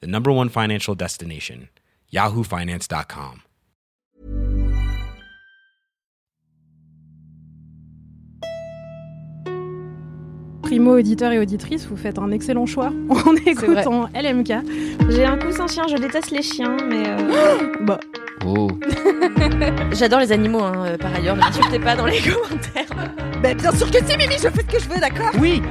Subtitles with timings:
[0.00, 1.68] the number one financial destination,
[2.12, 3.42] yahoofinance.com.
[10.62, 14.52] Primo auditeur et auditrice, vous faites un excellent choix en écoutant LMK.
[15.10, 17.04] J'ai un coussin chien, je déteste les chiens, mais.
[17.06, 18.00] euh, Bah,
[18.46, 18.68] Oh.
[19.92, 21.34] J'adore les animaux, hein, euh, par ailleurs.
[21.36, 23.08] Ne m'insultez pas dans les commentaires.
[23.42, 25.30] bah, bien sûr que si, Mimi, je fais ce que je veux, d'accord?
[25.40, 25.62] Oui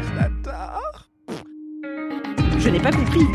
[2.63, 3.26] Je n'ai pas compris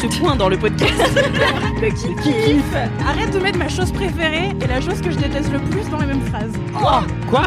[0.00, 0.94] ce point dans le podcast.
[1.82, 5.52] Le qui kiffe Arrête de mettre ma chose préférée et la chose que je déteste
[5.52, 6.52] le plus dans les mêmes phrases.
[6.74, 7.42] Oh Quoi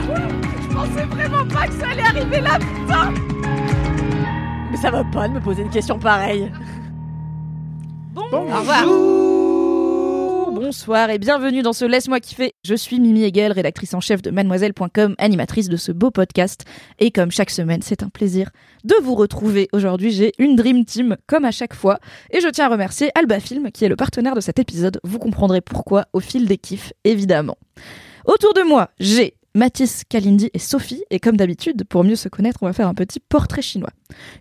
[0.61, 3.11] Je pensais vraiment pas que ça allait arriver là, putain
[4.70, 6.52] Mais ça va pas de me poser une question pareille.
[8.14, 9.30] Bon, Au revoir.
[10.62, 12.54] Bonsoir et bienvenue dans ce Laisse-moi kiffer.
[12.64, 16.66] Je suis Mimi Hegel, rédactrice en chef de mademoiselle.com, animatrice de ce beau podcast.
[17.00, 18.52] Et comme chaque semaine, c'est un plaisir
[18.84, 19.70] de vous retrouver.
[19.73, 21.98] Aujourd'hui, j'ai une Dream Team, comme à chaque fois.
[22.30, 25.00] Et je tiens à remercier Alba Film, qui est le partenaire de cet épisode.
[25.04, 27.58] Vous comprendrez pourquoi au fil des kiffs, évidemment.
[28.26, 31.03] Autour de moi, j'ai Mathis, Kalindi et Sophie.
[31.09, 33.89] Et comme d'habitude, pour mieux se connaître, on va faire un petit portrait chinois.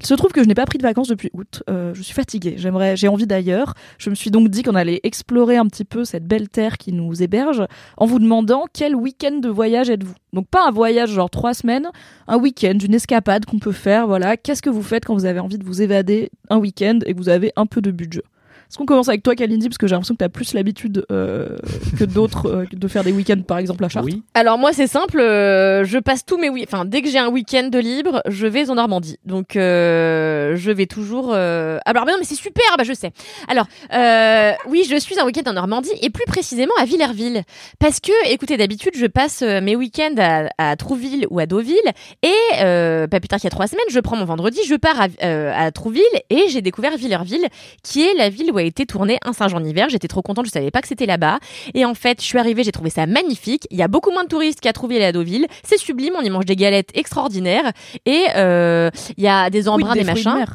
[0.00, 1.62] Il se trouve que je n'ai pas pris de vacances depuis août.
[1.68, 2.54] Euh, je suis fatiguée.
[2.56, 3.74] J'aimerais, j'ai envie d'ailleurs.
[3.98, 6.92] Je me suis donc dit qu'on allait explorer un petit peu cette belle terre qui
[6.92, 7.64] nous héberge
[7.96, 10.14] en vous demandant quel week-end de voyage êtes-vous.
[10.32, 11.88] Donc pas un voyage genre trois semaines,
[12.28, 14.06] un week-end, une escapade qu'on peut faire.
[14.06, 14.36] Voilà.
[14.36, 17.18] Qu'est-ce que vous faites quand vous avez envie de vous évader un week-end et que
[17.18, 18.22] vous avez un peu de budget?
[18.70, 21.04] Est-ce qu'on commence avec toi, Kalindi, parce que j'ai l'impression que tu as plus l'habitude
[21.10, 21.56] euh,
[21.98, 24.06] que d'autres euh, de faire des week-ends, par exemple, à Chartres.
[24.06, 24.22] Oui.
[24.34, 27.30] Alors moi c'est simple, euh, je passe tous mes week enfin dès que j'ai un
[27.30, 29.16] week-end de libre, je vais en Normandie.
[29.24, 31.32] Donc euh, je vais toujours.
[31.34, 31.78] Euh...
[31.84, 33.10] Alors mais non mais c'est super, bah je sais.
[33.48, 37.42] Alors euh, oui je suis un week-end en Normandie et plus précisément à Villerville
[37.80, 41.76] parce que écoutez d'habitude je passe mes week-ends à, à Trouville ou à Deauville
[42.22, 44.76] et euh, pas plus tard qu'il y a trois semaines je prends mon vendredi, je
[44.76, 47.48] pars à, euh, à Trouville et j'ai découvert Villerville
[47.82, 49.88] qui est la ville où a été tourné un singe en hiver.
[49.88, 51.38] J'étais trop contente, je savais pas que c'était là-bas.
[51.74, 53.66] Et en fait, je suis arrivée, j'ai trouvé ça magnifique.
[53.70, 55.46] Il y a beaucoup moins de touristes qu'à Trouville et à Deauville.
[55.62, 57.72] C'est sublime, on y mange des galettes extraordinaires.
[58.06, 60.46] Et euh, il y a des embruns, des, machins.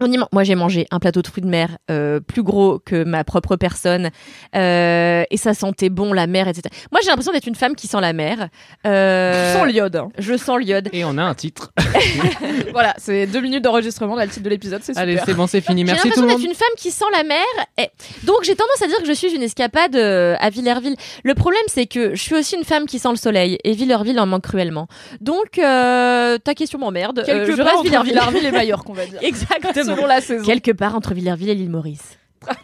[0.00, 2.78] On y man- Moi, j'ai mangé un plateau de fruits de mer euh, plus gros
[2.78, 4.10] que ma propre personne.
[4.54, 6.62] Euh, et ça sentait bon, la mer, etc.
[6.92, 8.48] Moi, j'ai l'impression d'être une femme qui sent la mer.
[8.86, 9.96] Euh, Sans l'iode.
[9.96, 10.08] hein.
[10.18, 10.88] Je sens l'iode.
[10.92, 11.72] Et on a un titre.
[12.72, 15.02] voilà, c'est deux minutes d'enregistrement, là, le titre de l'épisode, c'est super.
[15.02, 15.82] Allez, c'est bon, c'est fini.
[15.82, 16.48] J'ai Merci tout l'impression le d'être monde.
[16.48, 17.44] une femme qui sent la mer.
[17.78, 17.88] Et
[18.24, 20.96] donc j'ai tendance à dire que je suis une escapade euh, à Villerville.
[21.24, 24.18] Le problème c'est que je suis aussi une femme qui sent le soleil et Villerville
[24.20, 24.88] en manque cruellement.
[25.20, 27.20] Donc euh, ta question m'emmerde.
[27.20, 28.12] Euh, Quelque je part reste entre Villerville.
[28.12, 29.18] Villerville et Majorque, on va dire.
[29.22, 29.85] Exactement.
[29.94, 30.44] Selon la saison.
[30.44, 32.18] Quelque part entre Villerville et l'île Maurice.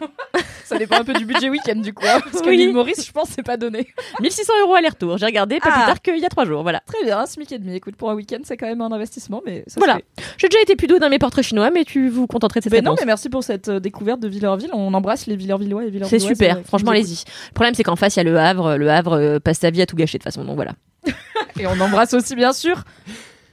[0.64, 2.04] Ça dépend un peu du budget week-end, du coup.
[2.06, 2.56] hein, parce que Oui.
[2.56, 3.88] l'île Maurice, je pense, c'est pas donné.
[4.20, 5.18] 1600 euros aller-retour.
[5.18, 5.76] J'ai regardé pas Ah.
[5.76, 6.62] plus tard qu'il y a trois jours.
[6.62, 6.80] Voilà.
[6.86, 7.74] Très bien, un SMIC et demi.
[7.74, 9.98] Écoute, pour un week-end, c'est quand même un investissement, mais ça Voilà.
[10.38, 12.72] J'ai déjà été plus douée dans mes portraits chinois, mais tu vous contenterais de cette
[12.72, 13.00] Mais non, réponse.
[13.00, 14.70] mais merci pour cette euh, découverte de Villerville.
[14.72, 16.28] On embrasse les Villervillois et C'est Villervilloises.
[16.28, 16.56] super.
[16.58, 17.24] euh, Franchement, allez-y.
[17.50, 18.76] Le problème c'est qu'en face il y a le Havre.
[18.76, 20.44] Le Havre euh, passe sa vie à tout gâcher de toute façon.
[20.44, 20.72] Donc voilà.
[21.58, 22.84] Et on embrasse aussi, bien sûr,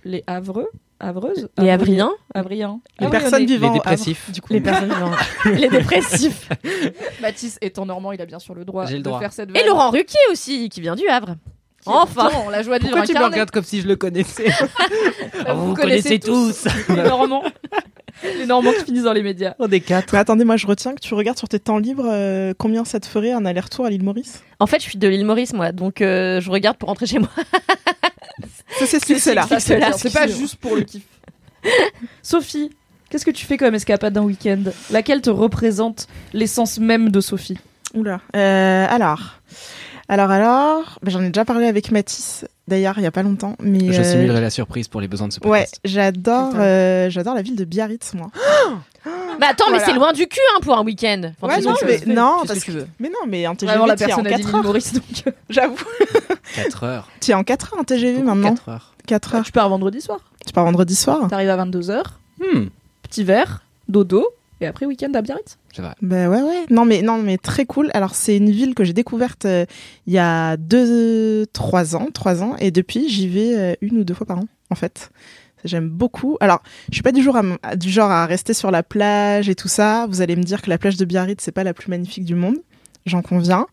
[0.05, 0.69] les Havreux,
[0.99, 2.79] Havreuses, Les Havriens, Havriens.
[2.79, 2.79] Havriens.
[2.99, 4.31] Les Ah personnes on est- vivant Les Havre, dépressifs.
[4.31, 4.53] du coup.
[4.53, 5.15] Les personnes vivantes.
[5.59, 6.49] les dépressifs.
[7.21, 9.19] Mathis étant normand, il a bien sûr le droit le de droit.
[9.19, 9.65] faire cette Et.
[9.67, 11.35] Laurent Ruquier aussi, qui vient du Havre.
[11.85, 12.29] Enfin.
[12.29, 13.35] pourtant la joie de vivre Pourquoi tu me incarnée.
[13.35, 14.49] regardes comme si je le connaissais
[15.55, 16.67] Vous connaissez tous.
[16.89, 17.43] les Normands.
[18.37, 19.53] les Normands qui finissent dans les médias.
[19.59, 20.11] On est quatre.
[20.11, 22.99] Mais attendez, moi je retiens que tu regardes sur tes temps libres euh, combien ça
[22.99, 24.43] te ferait un aller-retour à l'île Maurice?
[24.59, 27.19] En fait, je suis de l'île Maurice, moi, donc euh, je regarde pour rentrer chez
[27.19, 27.29] moi.
[28.79, 29.45] Ça, c'est ce c'est là.
[29.47, 29.97] Ça, c'est là, bien.
[29.97, 31.03] C'est pas juste pour le kiff.
[32.21, 32.69] Sophie,
[33.09, 34.63] qu'est-ce que tu fais comme escapade d'un week-end?
[34.91, 37.57] Laquelle te représente l'essence même de Sophie?
[37.93, 38.21] Oula.
[38.35, 39.39] Euh, alors.
[40.07, 40.99] Alors, alors.
[41.03, 43.55] bah, J'en ai déjà parlé avec Mathis, d'ailleurs, il y a pas longtemps.
[43.61, 45.79] Mais, Je euh, simulerai la surprise pour les besoins de ce Ouais, podcast.
[45.85, 46.61] j'adore, Putain.
[46.61, 48.31] euh, j'adore la ville de Biarritz, moi.
[49.39, 49.85] Mais attends, mais Voilà.
[49.85, 51.21] c'est loin du cul hein, pour un week-end.
[51.41, 52.87] Enfin, Ouais, tu sais non, ce que mais non, que tu veux.
[52.99, 54.55] Mais non, mais un TGV, Vraiment la t'y es en personne a dit 4 l'île
[54.57, 54.63] heures.
[54.63, 55.75] Maurice, donc euh, J'avoue.
[56.55, 57.07] 4 heures.
[57.21, 58.49] Tu es en 4 heures un TGV maintenant.
[58.55, 58.93] 4 heures.
[59.07, 59.43] 4 heures.
[59.45, 60.19] tu pars vendredi soir.
[60.45, 62.03] Tu pars vendredi soir T'arrives à 22h,
[62.39, 62.67] Hmm,
[63.03, 64.25] petit verre, dodo,
[64.61, 65.57] et après week-end à Biarritz.
[65.75, 65.93] c'est vrai.
[66.01, 66.65] Bah ouais, ouais.
[66.69, 67.89] Non, mais, non, mais très cool.
[67.93, 69.65] Alors, c'est une ville que j'ai découverte euh,
[70.07, 72.55] il y a deux, trois ans, trois ans.
[72.59, 75.11] Et depuis, j'y vais euh, une ou deux fois par an, en fait.
[75.65, 76.37] J'aime beaucoup.
[76.39, 79.55] Alors, je suis pas du, jour à du genre à rester sur la plage et
[79.55, 80.07] tout ça.
[80.07, 82.35] Vous allez me dire que la plage de Biarritz, c'est pas la plus magnifique du
[82.35, 82.57] monde.
[83.05, 83.67] J'en conviens.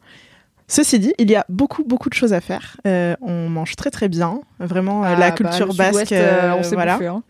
[0.68, 2.76] Ceci dit, il y a beaucoup, beaucoup de choses à faire.
[2.86, 4.40] Euh, on mange très, très bien.
[4.58, 6.10] Vraiment, euh, la Ah, bah, culture basque.
[6.12, 6.94] Euh, on sait voilà.
[6.94, 7.22] bouffer, hein.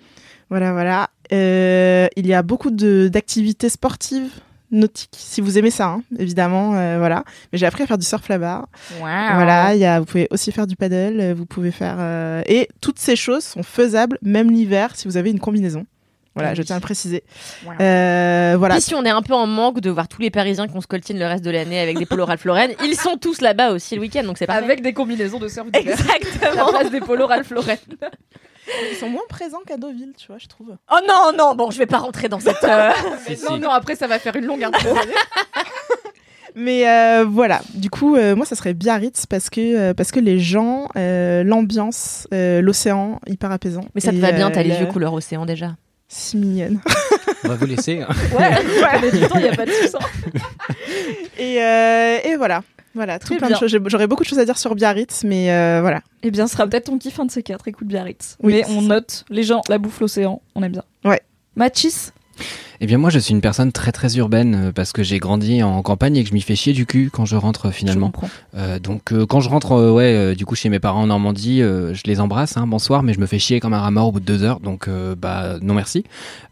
[0.48, 1.10] Voilà, voilà.
[1.32, 4.30] Euh, il y a beaucoup d'activités sportives
[4.70, 6.74] nautiques, si vous aimez ça, hein, évidemment.
[6.76, 7.24] euh, voilà.
[7.52, 8.66] Mais j'ai appris à faire du surf là-bas.
[8.98, 11.96] Voilà, il y a, vous pouvez aussi faire du paddle, euh, vous pouvez faire...
[11.98, 15.86] euh, Et toutes ces choses sont faisables, même l'hiver, si vous avez une combinaison.
[16.34, 17.24] Voilà, je tiens à le préciser.
[17.64, 17.72] Wow.
[17.80, 18.78] Euh, voilà.
[18.78, 21.18] Si on est un peu en manque de voir tous les Parisiens qu'on se coltine
[21.18, 24.02] le reste de l'année avec des polos Ralph Lauren, ils sont tous là-bas aussi le
[24.02, 24.62] week-end, donc c'est parfait.
[24.62, 25.96] Avec des combinaisons de surf d'hiver.
[25.98, 26.68] À la Exactement.
[26.68, 27.76] place des polos Ralph Lauren.
[28.90, 30.76] Ils sont moins présents qu'à Deauville, tu vois, je trouve.
[30.92, 32.62] Oh non, non, bon, je vais pas rentrer dans cette.
[32.64, 32.90] euh,
[33.26, 33.60] Si, non, si.
[33.60, 34.88] non, après ça va faire une longue intro.
[36.58, 40.20] Mais euh, voilà, du coup, euh, moi, ça serait Biarritz parce que, euh, parce que
[40.20, 43.84] les gens, euh, l'ambiance, euh, l'océan, hyper apaisant.
[43.94, 45.76] Mais ça te va bien, euh, t'as les le- yeux couleur océan déjà?
[46.08, 46.80] Si mignonne.
[47.44, 48.00] On va vous laisser.
[48.00, 48.08] hein.
[48.38, 49.10] ouais, ouais.
[49.10, 49.96] du temps, il n'y a pas de souci.
[51.38, 52.62] Et, euh, et voilà.
[52.96, 53.56] Voilà, tout Très plein bien.
[53.56, 53.70] de choses.
[53.70, 56.00] J'ai- J'aurais beaucoup de choses à dire sur Biarritz, mais euh, voilà.
[56.22, 57.68] Eh bien, ce sera peut-être ton kiff un de ces quatre.
[57.68, 58.36] Écoute Biarritz.
[58.42, 60.82] Oui, Mais on note les gens, la bouffe, l'océan, on aime bien.
[61.04, 61.20] Ouais.
[61.56, 62.10] Machis?
[62.80, 65.62] Eh bien, moi, je suis une personne très très urbaine euh, parce que j'ai grandi
[65.62, 68.08] en campagne et que je m'y fais chier du cul quand je rentre euh, finalement.
[68.08, 68.28] Je comprends.
[68.56, 71.60] Euh, donc, euh, quand je rentre, euh, ouais, du coup, chez mes parents en Normandie,
[71.60, 74.12] je les embrasse, hein, bonsoir, mais je me fais chier comme un rat mort au
[74.12, 74.88] bout de deux heures, donc
[75.18, 76.04] bah non merci.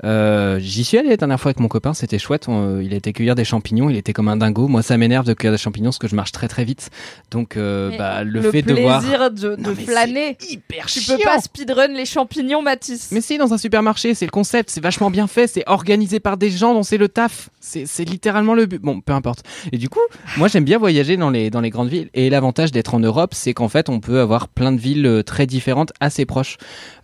[0.02, 2.48] J'y suis allé la dernière fois avec mon copain, c'était chouette.
[2.48, 4.68] on- il a été cueillir des champignons, il était comme un dingo.
[4.68, 6.90] Moi, ça m'énerve de cueillir des champignons parce que je marche très très vite.
[7.30, 10.36] Donc, bah, le, Le, fait de voir plaisir de, de Non, flâner.
[10.50, 11.16] hyper Tu chiant.
[11.16, 13.10] peux pas speedrun les champignons, Mathis.
[13.12, 16.36] Mais si, dans un supermarché, c'est le concept, c'est vachement bien fait, c'est organisé par
[16.36, 17.50] des gens dont c'est le taf.
[17.60, 18.80] C'est littéralement le but.
[18.80, 19.42] Bon, peu importe.
[19.72, 20.00] Et du coup,
[20.36, 22.10] moi j'aime bien voyager dans les, dans les grandes villes.
[22.14, 25.22] Et l'avantage d'être en Europe, c'est qu'en fait, on peut avoir plein de villes euh,
[25.22, 26.56] très différentes, assez proches.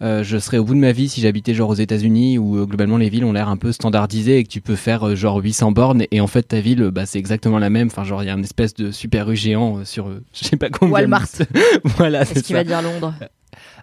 [0.03, 2.67] Euh, je serais au bout de ma vie si j'habitais genre aux États-Unis où euh,
[2.67, 5.37] globalement les villes ont l'air un peu standardisées et que tu peux faire euh, genre
[5.39, 7.87] 800 bornes et en fait ta ville, bah, c'est exactement la même.
[7.89, 10.69] Enfin, genre il y a une espèce de super rue géant sur, je sais pas
[10.71, 10.93] combien.
[10.95, 11.29] Walmart.
[11.85, 12.55] voilà, c'est qu'il ça.
[12.55, 13.15] va dire Londres?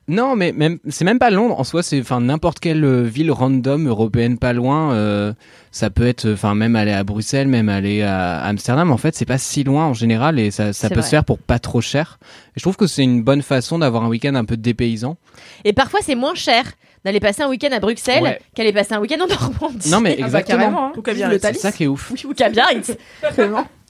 [0.09, 3.29] Non, mais même c'est même pas Londres en soi, c'est enfin n'importe quelle euh, ville
[3.31, 4.93] random européenne pas loin.
[4.93, 5.33] euh,
[5.71, 8.91] ça peut être, enfin même aller à Bruxelles, même aller à Amsterdam.
[8.91, 11.03] En fait, c'est pas si loin en général et ça, ça peut vrai.
[11.03, 12.19] se faire pour pas trop cher.
[12.55, 15.17] Et je trouve que c'est une bonne façon d'avoir un week-end un peu dépaysant.
[15.65, 16.63] Et parfois, c'est moins cher
[17.05, 18.39] d'aller passer un week-end à Bruxelles Ouais.
[18.55, 19.89] qu'aller passer un week-end en Normandie.
[19.91, 20.91] Non mais Ah bah, exactement.
[20.95, 21.37] hein.
[21.41, 22.11] C'est ça qui est ouf.
[22.11, 22.95] Oui, ou qu'à Biarritz.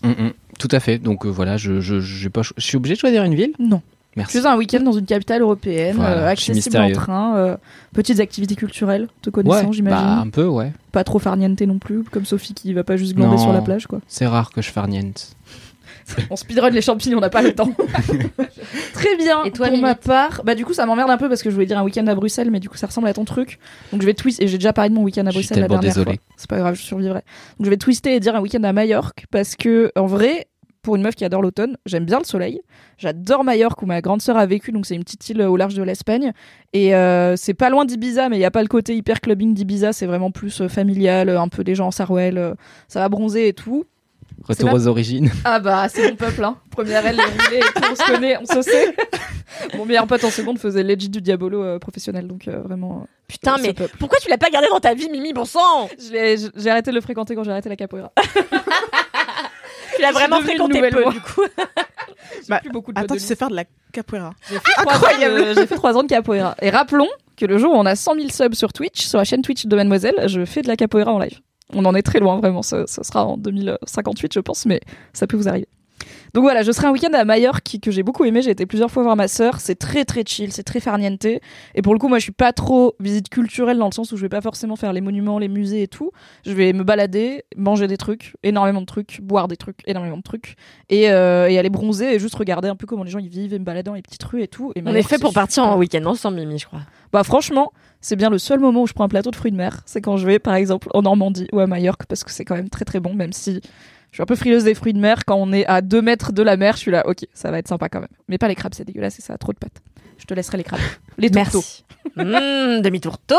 [0.04, 0.34] Mm, mm.
[0.60, 1.00] Tout à fait.
[1.00, 3.54] Donc euh, voilà, je je pas, je suis obligé de choisir une ville?
[3.58, 3.81] Non.
[4.18, 4.40] Merci.
[4.40, 7.58] Tu es un week-end dans une capitale européenne, Voilà, euh, accessible en train, euh,
[7.94, 10.06] petites activités culturelles, te connaissant, Ouais, j'imagine.
[10.06, 10.74] bah un peu ouais.
[10.92, 13.42] Pas trop farniente non plus, comme Sophie qui va pas juste glander Non.
[13.42, 14.00] sur la plage, quoi.
[14.08, 15.36] C'est rare que je farniente.
[16.31, 17.69] On speedrun les champignons, on n'a pas le temps.
[18.94, 19.44] Très bien.
[19.44, 21.56] Et toi, pour ma part, bah du coup ça m'emmerde un peu parce que je
[21.56, 23.60] voulais dire un week-end à Bruxelles, mais du coup ça ressemble à ton truc.
[23.92, 24.44] Donc je vais twister.
[24.46, 26.16] Et j'ai déjà parlé de mon week-end à Bruxelles la tellement dernière désolé.
[26.18, 26.24] fois.
[26.38, 27.22] C'est pas grave, je survivrai.
[27.60, 30.48] Donc je vais twister et dire un week-end à Majorque parce que en vrai,
[30.88, 32.62] pour une meuf qui adore l'automne, j'aime bien le soleil.
[32.98, 35.74] J'adore Majorque où ma grande sœur a vécu, donc c'est une petite île au large
[35.75, 36.31] de l'Espagne.
[36.72, 39.54] Et euh, c'est pas loin d'Ibiza, mais il y a pas le côté hyper clubbing
[39.54, 39.92] d'Ibiza.
[39.92, 42.38] C'est vraiment plus euh, familial, euh, un peu des gens en Sarouel.
[42.38, 42.54] euh,
[42.88, 43.84] ça va bronzer et tout.
[44.48, 45.30] Retour aux origines.
[45.44, 46.56] Ah bah c'est mon peuple hein.
[46.72, 47.18] Première aile,
[47.51, 48.95] les tout, on se connaît, on se sait.
[49.75, 53.00] Mon meilleur pote en seconde faisait legit du diabolo euh, professionnel, donc euh, vraiment.
[53.01, 53.95] euh, Putain, mais peuple.
[54.00, 55.90] pourquoi tu l'as pas gardé dans ta vie, Mimi, bon sang?
[56.00, 58.12] J'ai arrêté de le fréquenter quand j'ai arrêté la capoeira.
[59.98, 61.12] Tu l'as vraiment fréquenté peu, moi.
[61.12, 61.42] du coup.
[62.50, 64.31] Bah, plus beaucoup de Attends, tu sais faire de la capoeira.
[64.50, 66.56] J'ai fait trois ans de- J'ai fait trois ans de capoeira.
[66.62, 69.24] Et rappelons que le jour où on a 100 000 subs sur Twitch, sur la
[69.24, 71.40] chaîne Twitch de Mademoiselle, je fais de la capoeira en live.
[71.74, 72.62] On en est très loin, vraiment.
[72.62, 74.80] Ce, ce sera en 2058, je pense, mais
[75.14, 75.68] ça peut vous arriver.
[76.38, 78.44] Donc voilà, je serai un week-end à Majorque que j'ai beaucoup aimé.
[78.44, 79.60] J'ai été plusieurs fois voir ma sœur.
[79.60, 81.26] C'est très très chill, c'est très farniente.
[81.26, 84.18] Et pour le coup, moi, je suis pas trop visite culturelle dans le sens où
[84.18, 86.12] je vais pas forcément faire les monuments, les musées et tout.
[86.46, 90.22] Je vais me balader, manger des trucs, énormément de trucs, boire des trucs, énormément de
[90.22, 90.58] trucs,
[90.90, 93.56] et, euh, et aller bronzer et juste regarder un peu comment les gens y vivent
[93.56, 94.72] et me balader dans les petites rues et tout.
[94.76, 95.76] Et On est fait pour partir super.
[95.76, 96.82] en week-end ensemble, Mimi, je crois.
[97.12, 99.58] Bah franchement, c'est bien le seul moment où je prends un plateau de fruits de
[99.58, 99.82] mer.
[99.88, 102.56] C'est quand je vais, par exemple, en Normandie ou à Majorque, parce que c'est quand
[102.56, 103.60] même très très bon, même si
[104.11, 105.26] je suis un peu frileuse des fruits de mer.
[105.26, 107.59] Quand on est à 2 mètres de la mer, je suis là, ok, ça va
[107.59, 108.09] être sympa quand même.
[108.28, 109.81] Mais pas les crabes, c'est dégueulasse et ça a trop de pâtes.
[110.18, 110.80] Je te laisserai les crabes.
[111.18, 111.64] Les tourteaux.
[111.64, 111.85] Merci.
[112.16, 113.35] Mmh, demi-tourteau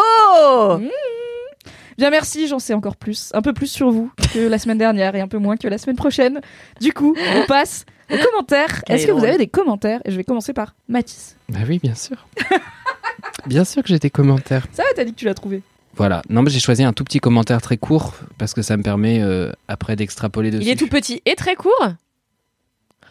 [1.96, 3.32] Bien merci, j'en sais encore plus.
[3.34, 5.78] Un peu plus sur vous que la semaine dernière et un peu moins que la
[5.78, 6.40] semaine prochaine.
[6.80, 8.84] Du coup, on passe aux commentaires.
[8.88, 10.00] Est-ce que vous avez des commentaires?
[10.04, 11.34] Et je vais commencer par Mathis.
[11.48, 12.28] Bah oui, bien sûr.
[13.46, 14.66] bien sûr que j'ai des commentaires.
[14.72, 15.62] Ça va, t'as dit que tu l'as trouvé.
[15.99, 16.23] Voilà.
[16.31, 19.21] Non, mais j'ai choisi un tout petit commentaire très court parce que ça me permet
[19.21, 20.64] euh, après d'extrapoler dessus.
[20.64, 21.88] Il est tout petit et très court.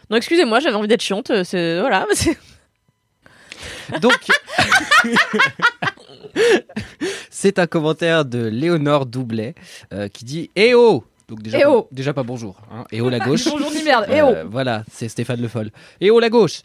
[0.09, 1.31] Non, excusez-moi, j'avais envie d'être chiante.
[1.43, 2.05] C'est voilà.
[4.01, 4.17] Donc,
[7.29, 9.53] C'est un commentaire de Léonore Doublet
[9.93, 12.55] euh, qui dit Eh oh donc déjà, Eh pas, oh déjà pas bonjour.
[12.71, 12.85] Hein.
[12.91, 13.43] Eh oh la gauche.
[13.45, 14.05] Bonjour ni merde.
[14.09, 15.71] Eh oh Euh, Voilà, c'est Stéphane Le Foll.
[15.99, 16.61] Et oh la gauche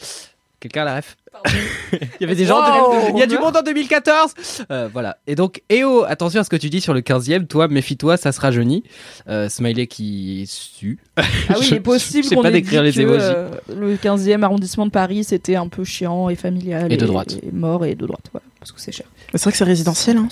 [0.62, 1.16] Quelqu'un a la ref
[1.92, 2.60] Il y avait des gens.
[2.60, 3.14] Wow.
[3.16, 4.34] Il y a du monde en 2014
[4.70, 5.16] Euh, Voilà.
[5.26, 7.48] Et donc, oh, attention à ce que tu dis sur le 15e.
[7.48, 8.84] Toi, méfie-toi, ça sera Johnny.
[9.28, 10.98] Euh, smiley qui sue.
[11.16, 11.22] Ah
[11.58, 13.24] oui, il est possible je sais qu'on pas ait décrire dit les que, émojis.
[13.24, 16.92] euh, le 15e arrondissement de Paris, c'était un peu chiant et familial.
[16.92, 17.38] Et de droite.
[17.42, 19.06] Et mort et de droite, voilà, parce que c'est cher.
[19.34, 20.18] C'est vrai que c'est résidentiel.
[20.18, 20.28] Hein.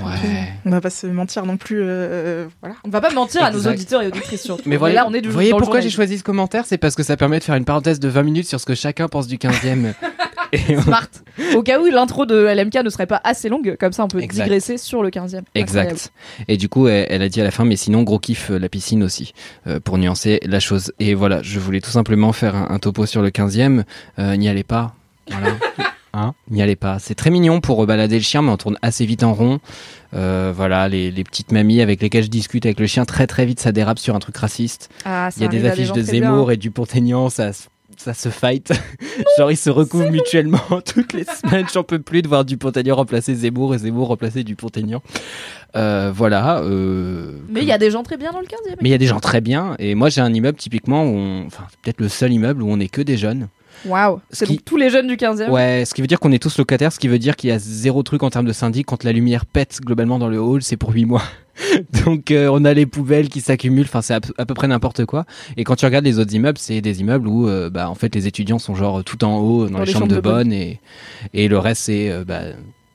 [0.00, 0.48] Ouais.
[0.64, 1.80] On va pas se mentir non plus.
[1.82, 2.76] euh, voilà.
[2.84, 4.62] On va pas mentir à nos auditeurs et auditrices surtout.
[4.66, 6.94] Mais voilà, là, on est du- vous voyez pourquoi j'ai choisi ce commentaire C'est parce
[6.94, 9.26] que ça permet de faire une parenthèse de 20 minutes sur ce que chacun pense
[9.26, 9.94] du 15e.
[10.54, 11.08] Et- Smart.
[11.54, 14.20] Au cas où l'intro de LMK ne serait pas assez longue, comme ça on peut
[14.20, 14.44] Exact.
[14.44, 15.38] digresser sur le 15e.
[15.56, 15.92] Incroyable.
[15.92, 16.12] Exact.
[16.46, 18.58] Et du coup, elle, elle a dit à la fin, mais sinon, gros kiff euh,
[18.58, 19.32] la piscine aussi,
[19.66, 20.92] euh, pour nuancer la chose.
[21.00, 23.84] Et voilà, je voulais tout simplement faire un, un topo sur le 15e.
[24.18, 24.94] Euh, N'y allez pas.
[25.30, 25.54] Voilà.
[26.14, 26.98] Hein N'y allez pas.
[26.98, 29.60] C'est très mignon pour balader le chien, mais on tourne assez vite en rond.
[30.14, 33.46] Euh, voilà, les, les petites mamies avec lesquelles je discute avec le chien, très très
[33.46, 34.90] vite, ça dérape sur un truc raciste.
[35.06, 36.20] Ah, Il y a des affiches de bien.
[36.20, 38.72] Zemmour et du Pont-Aignan, ça, se- ça se fight.
[39.38, 41.64] Genre, ils se recouvrent mutuellement toutes les semaines.
[41.72, 45.00] J'en peux plus de voir du Pont-Aignan remplacer Zemmour et Zemmour remplacer du Pont-Aignan.
[45.76, 46.58] Euh, voilà.
[46.58, 48.76] euh, Mais il y a des gens très bien dans le 15e.
[48.82, 49.76] mais il y a des gens très bien.
[49.78, 51.46] Et moi, j'ai un immeuble typiquement où on...
[51.46, 53.48] Enfin, peut-être le seul immeuble où on est que des jeunes.
[53.86, 54.20] Waouh.
[54.30, 55.50] C'est qui- donc tous les jeunes du 15e.
[55.50, 57.52] Ouais, ce qui veut dire qu'on est tous locataires, ce qui veut dire qu'il y
[57.52, 58.86] a zéro truc en termes de syndic.
[58.86, 61.22] Quand la lumière pète globalement dans le hall, c'est pour 8 mois.
[62.04, 64.68] Donc euh, on a les poubelles qui s'accumulent, enfin c'est à, peu- à peu près
[64.68, 65.26] n'importe quoi.
[65.56, 68.14] Et quand tu regardes les autres immeubles, c'est des immeubles où euh, bah, en fait
[68.14, 70.80] les étudiants sont genre tout en haut dans, les, chambres, de bonne et,
[71.34, 72.40] et le reste c'est euh, bah,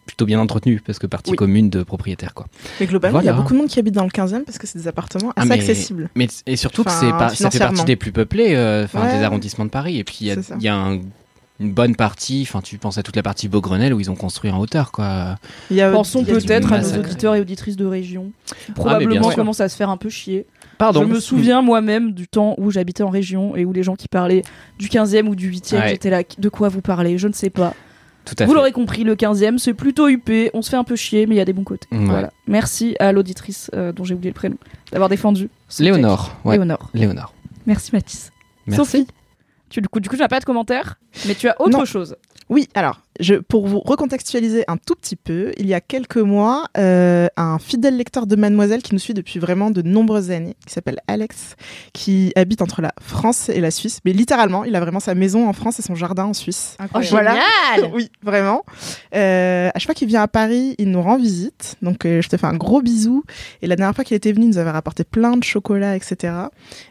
[0.07, 1.37] plutôt bien entretenu parce que partie Oui.
[1.37, 2.47] commune de propriétaires quoi.
[2.79, 4.65] Mais globalement, il y a beaucoup de monde qui habite dans le 15e parce que
[4.65, 6.09] c'est des appartements Ah, assez mais- accessibles.
[6.15, 9.17] Mais et surtout que c'est pas, ça fait partie des plus peuplés, euh, Ouais.
[9.17, 9.99] des arrondissements de Paris.
[9.99, 10.99] Et puis il y a, y un-
[11.59, 14.51] une bonne partie, enfin tu penses à toute la partie Beaugrenelle où ils ont construit
[14.51, 15.37] en hauteur quoi.
[15.71, 18.31] Il y a, Pensons peut-être à nos auditeurs et auditrices de région.
[18.51, 19.35] Ah, Probablement sûr.
[19.35, 20.45] commencent à se faire un peu chier.
[20.77, 21.01] Pardon.
[21.01, 24.07] Je me souviens moi-même du temps où j'habitais en région et où les gens qui
[24.07, 24.43] parlaient
[24.77, 25.89] du 15e ou du 8e, Ouais.
[25.89, 27.17] j'étais là, de quoi vous parlez?
[27.17, 27.73] Je ne sais pas.
[28.27, 30.96] Tout à Vous l'aurez compris, le 15e, c'est plutôt huppé, on se fait un peu
[30.98, 31.88] chier, mais il y a des bons côtés.
[31.91, 32.05] Ouais.
[32.05, 32.31] Voilà.
[32.46, 34.57] Merci à l'auditrice euh, dont j'ai oublié le prénom
[34.91, 35.50] d'avoir défendu.
[35.79, 36.36] Léonore.
[36.43, 36.55] Ouais.
[36.57, 36.89] Léonore.
[36.93, 37.34] Léonore.
[37.65, 38.31] Merci Mathis.
[38.65, 38.77] Merci.
[38.77, 39.07] Sophie,
[39.69, 41.86] tu, du coup, du coup, tu n'as pas de commentaire, mais tu as autre Non.
[41.86, 42.15] chose.
[42.50, 46.65] Oui, alors, je, pour vous recontextualiser un tout petit peu, il y a quelques mois,
[46.77, 50.74] euh, un fidèle lecteur de Mademoiselle qui nous suit depuis vraiment de nombreuses années, qui
[50.74, 51.55] s'appelle Alex,
[51.93, 54.00] qui habite entre la France et la Suisse.
[54.05, 56.77] Mais littéralement, il a vraiment sa maison en France et son jardin en Suisse.
[56.79, 57.09] Oh, Incroyable.
[57.12, 57.36] Voilà.
[57.75, 58.63] génial oui, vraiment.
[59.15, 61.75] Euh, à chaque fois qu'il vient à Paris, il nous rend visite.
[61.81, 63.24] Donc, euh, je te fais un gros bisou.
[63.62, 66.33] Et la dernière fois qu'il était venu, il nous avait rapporté plein de chocolat, etc.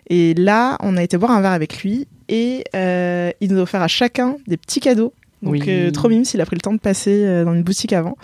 [0.09, 3.62] Et là, on a été boire un verre avec lui et euh, il nous a
[3.62, 5.12] offert à chacun des petits cadeaux.
[5.43, 5.62] Donc, Oui.
[5.69, 8.16] euh, trop mime s'il a pris le temps de passer euh, dans une boutique avant.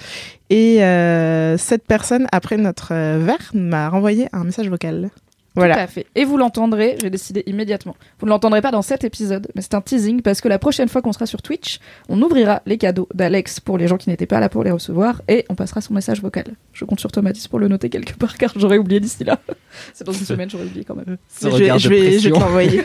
[0.50, 5.10] Et euh, cette personne, après notre euh, verre, m'a renvoyé un message vocal.
[5.54, 5.78] Tout Voilà.
[5.82, 6.06] à fait.
[6.14, 7.94] Et vous l'entendrez, j'ai décidé immédiatement.
[8.18, 10.88] Vous ne l'entendrez pas dans cet épisode, mais c'est un teasing parce que la prochaine
[10.88, 11.78] fois qu'on sera sur Twitch,
[12.08, 15.20] on ouvrira les cadeaux d'Alex pour les gens qui n'étaient pas là pour les recevoir
[15.28, 16.46] et on passera son message vocal.
[16.72, 19.38] Je compte sur Mathis, pour le noter quelque part car j'aurais oublié d'ici là.
[19.92, 21.18] c'est dans une semaine, j'aurais oublié quand même.
[21.28, 22.82] Ce Je vais, je vais, je vais te l'envoyer.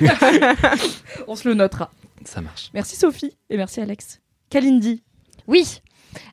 [1.30, 1.90] On se le notera.
[2.28, 2.70] Ça marche.
[2.74, 4.20] Merci Sophie et merci Alex.
[4.50, 5.02] Kalindi.
[5.48, 5.82] Oui.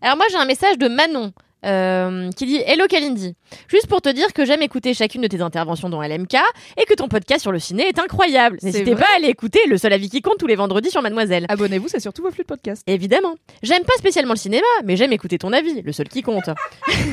[0.02, 1.32] Alors moi j'ai un message de Manon
[1.64, 3.36] euh, qui dit Hello Kalindi.
[3.68, 6.34] Juste pour te dire que j'aime écouter chacune de tes interventions dans LMK
[6.76, 8.58] et que ton podcast sur le ciné est incroyable.
[8.62, 11.46] N'hésitez pas à aller écouter le seul avis qui compte tous les vendredis sur Mademoiselle.
[11.48, 12.82] Abonnez-vous, c'est surtout vos flux de podcast.
[12.88, 13.36] Évidemment.
[13.62, 16.50] J'aime pas spécialement le cinéma, mais j'aime écouter ton avis, le seul qui compte.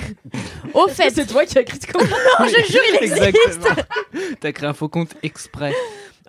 [0.74, 2.18] Au fait, c'est toi qui as écrit ce commentaire.
[2.40, 3.22] non, je jure, il existe.
[3.22, 3.76] Exactement.
[4.40, 5.74] T'as créé un faux compte exprès.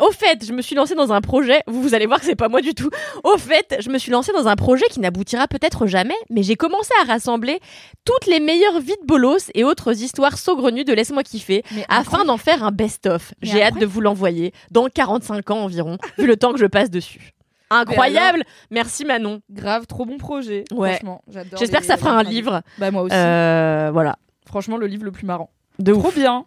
[0.01, 1.61] Au fait, je me suis lancée dans un projet.
[1.67, 2.91] Vous, vous allez voir que c'est pas moi du tout.
[3.25, 6.57] Au fait, je me suis lancée dans un projet qui n'aboutira peut-être jamais, mais j'ai
[6.57, 7.61] commencé à rassembler
[8.05, 12.25] toutes les meilleures vies de bolos et autres histoires saugrenues de Laisse-moi kiffer Mais afin
[12.25, 13.35] d'en faire un best-of.
[13.43, 16.91] J'ai hâte de vous l'envoyer dans 45 ans environ, vu le temps que je passe
[16.91, 17.33] dessus.
[17.71, 19.41] Incroyable Merci Manon.
[19.51, 20.65] Grave, trop bon projet.
[20.73, 20.91] Ouais.
[20.91, 21.59] Franchement, j'adore.
[21.59, 22.63] J'espère que ça fera un livre.
[22.79, 23.15] Bah moi aussi.
[23.15, 24.17] Euh, voilà.
[24.47, 25.51] Franchement, le livre le plus marrant.
[25.79, 26.15] De Trop ouf.
[26.15, 26.45] bien.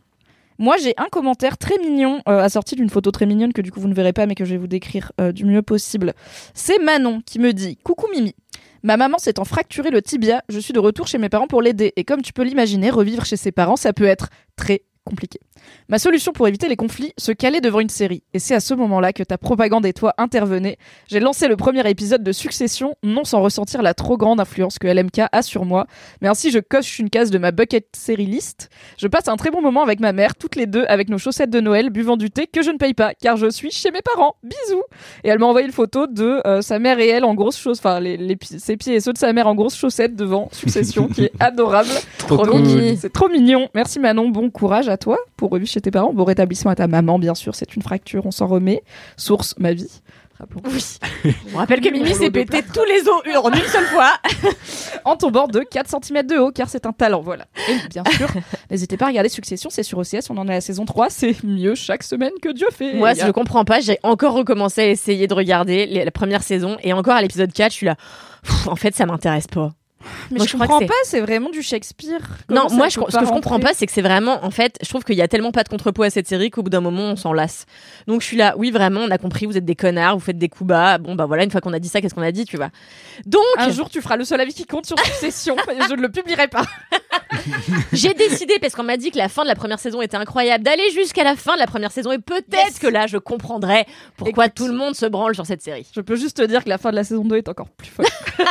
[0.57, 3.79] Moi, j'ai un commentaire très mignon, euh, assorti d'une photo très mignonne que du coup
[3.79, 6.13] vous ne verrez pas, mais que je vais vous décrire euh, du mieux possible.
[6.53, 8.33] C'est Manon qui me dit Coucou Mimi.
[8.83, 11.91] Ma maman s'étant fracturé le tibia, je suis de retour chez mes parents pour l'aider.
[11.95, 15.39] Et comme tu peux l'imaginer, revivre chez ses parents, ça peut être très compliqué.
[15.89, 18.23] Ma solution pour éviter les conflits, se caler devant une série.
[18.33, 20.77] Et c'est à ce moment-là que ta propagande et toi intervenez.
[21.07, 24.87] J'ai lancé le premier épisode de Succession, non sans ressentir la trop grande influence que
[24.87, 25.85] LMK a sur moi,
[26.21, 28.69] mais ainsi je coche une case de ma bucket série list.
[28.97, 31.49] Je passe un très bon moment avec ma mère, toutes les deux, avec nos chaussettes
[31.49, 34.01] de Noël, buvant du thé que je ne paye pas, car je suis chez mes
[34.01, 34.35] parents.
[34.43, 34.83] Bisous
[35.23, 37.85] Et elle m'a envoyé une photo de euh, sa mère et elle en grosses chaussettes,
[37.85, 41.07] enfin les, les ses pieds et ceux de sa mère en grosses chaussettes devant Succession,
[41.07, 41.89] qui est adorable.
[42.17, 42.45] Trop.
[42.99, 43.69] C'est trop mignon.
[43.75, 46.13] Merci Manon, bon courage à toi pour revivre chez tes parents.
[46.13, 48.83] Bon rétablissement à ta maman, bien sûr, c'est une fracture, on s'en remet.
[49.17, 50.01] Source, ma vie.
[50.37, 50.61] Rappelons.
[50.65, 50.83] Oui.
[51.53, 54.11] On rappelle que Mimi s'est pété tous les os en une seule fois.
[55.05, 57.45] En tombant de 4 cm de haut, car c'est un talent, voilà.
[57.69, 58.27] Et bien sûr,
[58.71, 61.09] n'hésitez pas à regarder Succession, c'est sur OCS, on en est à la saison 3,
[61.09, 62.95] c'est mieux chaque semaine que Dieu fait.
[62.95, 63.79] Moi, Il y a- je comprends pas.
[63.79, 67.53] J'ai encore recommencé à essayer de regarder les- la première saison et encore à l'épisode
[67.53, 67.95] 4, je suis là.
[68.67, 69.71] En fait, ça m'intéresse pas.
[70.31, 72.19] Mais Moi, je comprends pas, c'est vraiment du Shakespeare.
[72.49, 74.77] non, Comment moi, je, ce que je comprends pas, c'est que c'est vraiment, en fait,
[74.81, 76.81] je trouve qu'il y a tellement pas de contrepoids à cette série qu'au bout d'un
[76.81, 77.65] moment, on s'en lasse.
[78.07, 80.37] Donc, je suis là, oui, vraiment, on a compris, vous êtes des connards, vous faites
[80.37, 80.97] des coups bas.
[80.97, 82.69] Bon, bah voilà, une fois qu'on a dit ça, qu'est-ce qu'on a dit, tu vois.
[83.25, 86.01] Donc, Un jour, tu feras le seul avis qui compte sur Succession, et je ne
[86.01, 86.63] le publierai pas.
[87.93, 90.63] j'ai décidé, parce qu'on m'a dit que la fin de la première saison était incroyable,
[90.63, 92.79] d'aller jusqu'à la fin de la première saison et peut-être Yes.
[92.79, 93.85] que là, je comprendrai
[94.17, 94.55] pourquoi Écoute.
[94.55, 95.85] tout le monde se branle sur cette série.
[95.93, 97.89] Je peux juste te dire que la fin de la saison 2 est encore plus
[97.89, 98.05] folle.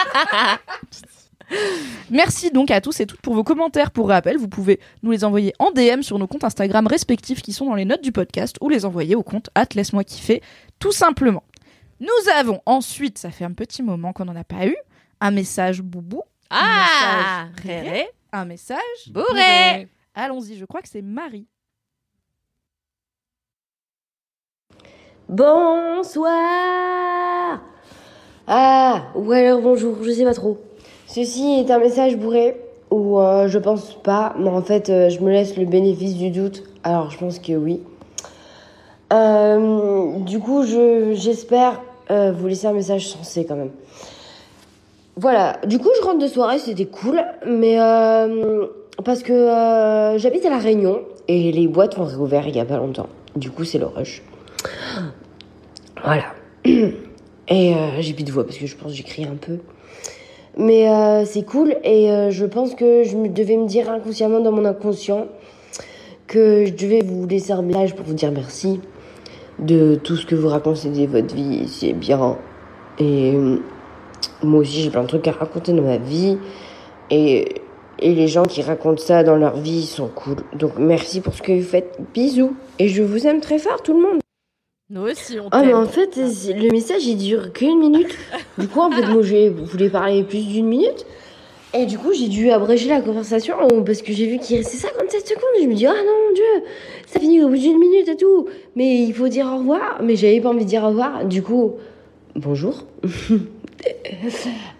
[2.10, 3.90] Merci donc à tous et toutes pour vos commentaires.
[3.90, 7.52] Pour rappel, vous pouvez nous les envoyer en DM sur nos comptes Instagram respectifs qui
[7.52, 10.42] sont dans les notes du podcast ou les envoyer au compte at laisse-moi kiffer,
[10.78, 11.42] tout simplement.
[12.00, 14.76] Nous avons ensuite, ça fait un petit moment qu'on n'en a pas eu,
[15.20, 18.78] un message boubou, Ah, message Réré, un message
[19.10, 19.88] bourré.
[20.14, 21.46] Allons-y, je crois que c'est Marie.
[26.14, 27.60] Bonsoir
[28.46, 30.60] Ah, ou alors bonjour, je sais pas trop.
[31.14, 32.56] Ceci est un message bourré,
[32.90, 36.30] ou euh, je pense pas, mais en fait euh, je me laisse le bénéfice du
[36.30, 37.78] doute, alors je pense que oui.
[39.12, 41.80] Euh, du coup, je, j'espère
[42.10, 43.70] vous laisser un message sensé quand même.
[45.14, 47.76] Voilà, du coup je rentre de soirée, c'était cool, mais
[49.04, 52.78] parce que j'habite à La Réunion, et les boîtes ont réouvert il y a pas
[52.78, 53.06] longtemps.
[53.36, 54.20] Du coup c'est le rush.
[56.02, 56.24] Voilà.
[57.46, 59.58] Et j'ai plus de voix parce que je pense que j'écris un peu.
[60.56, 64.52] Mais euh, c'est cool et euh, je pense que je devais me dire inconsciemment dans
[64.52, 65.26] mon inconscient
[66.28, 68.80] que je devais vous laisser un message pour vous dire merci
[69.58, 71.66] de tout ce que vous racontez de votre vie.
[71.68, 72.38] C'est bien.
[72.98, 73.56] Et euh,
[74.42, 76.38] moi aussi j'ai plein de trucs à raconter dans ma vie.
[77.10, 77.62] Et,
[77.98, 80.36] et les gens qui racontent ça dans leur vie sont cool.
[80.54, 81.98] Donc merci pour ce que vous faites.
[82.14, 82.54] Bisous.
[82.78, 84.23] Et je vous aime très fort tout le monde.
[84.90, 88.14] Nous aussi, on Ah, mais en fait, le message il dure qu'une minute.
[88.58, 91.06] Du coup, en fait, moi, je voulais parler plus d'une minute.
[91.72, 95.26] Et du coup, j'ai dû abréger la conversation parce que j'ai vu qu'il restait 57
[95.26, 95.42] secondes.
[95.62, 96.68] Je me dis, ah non, mon dieu,
[97.06, 98.46] ça finit au bout d'une minute et tout.
[98.76, 100.00] Mais il faut dire au revoir.
[100.02, 101.24] Mais j'avais pas envie de dire au revoir.
[101.24, 101.76] Du coup,
[102.36, 102.84] bonjour.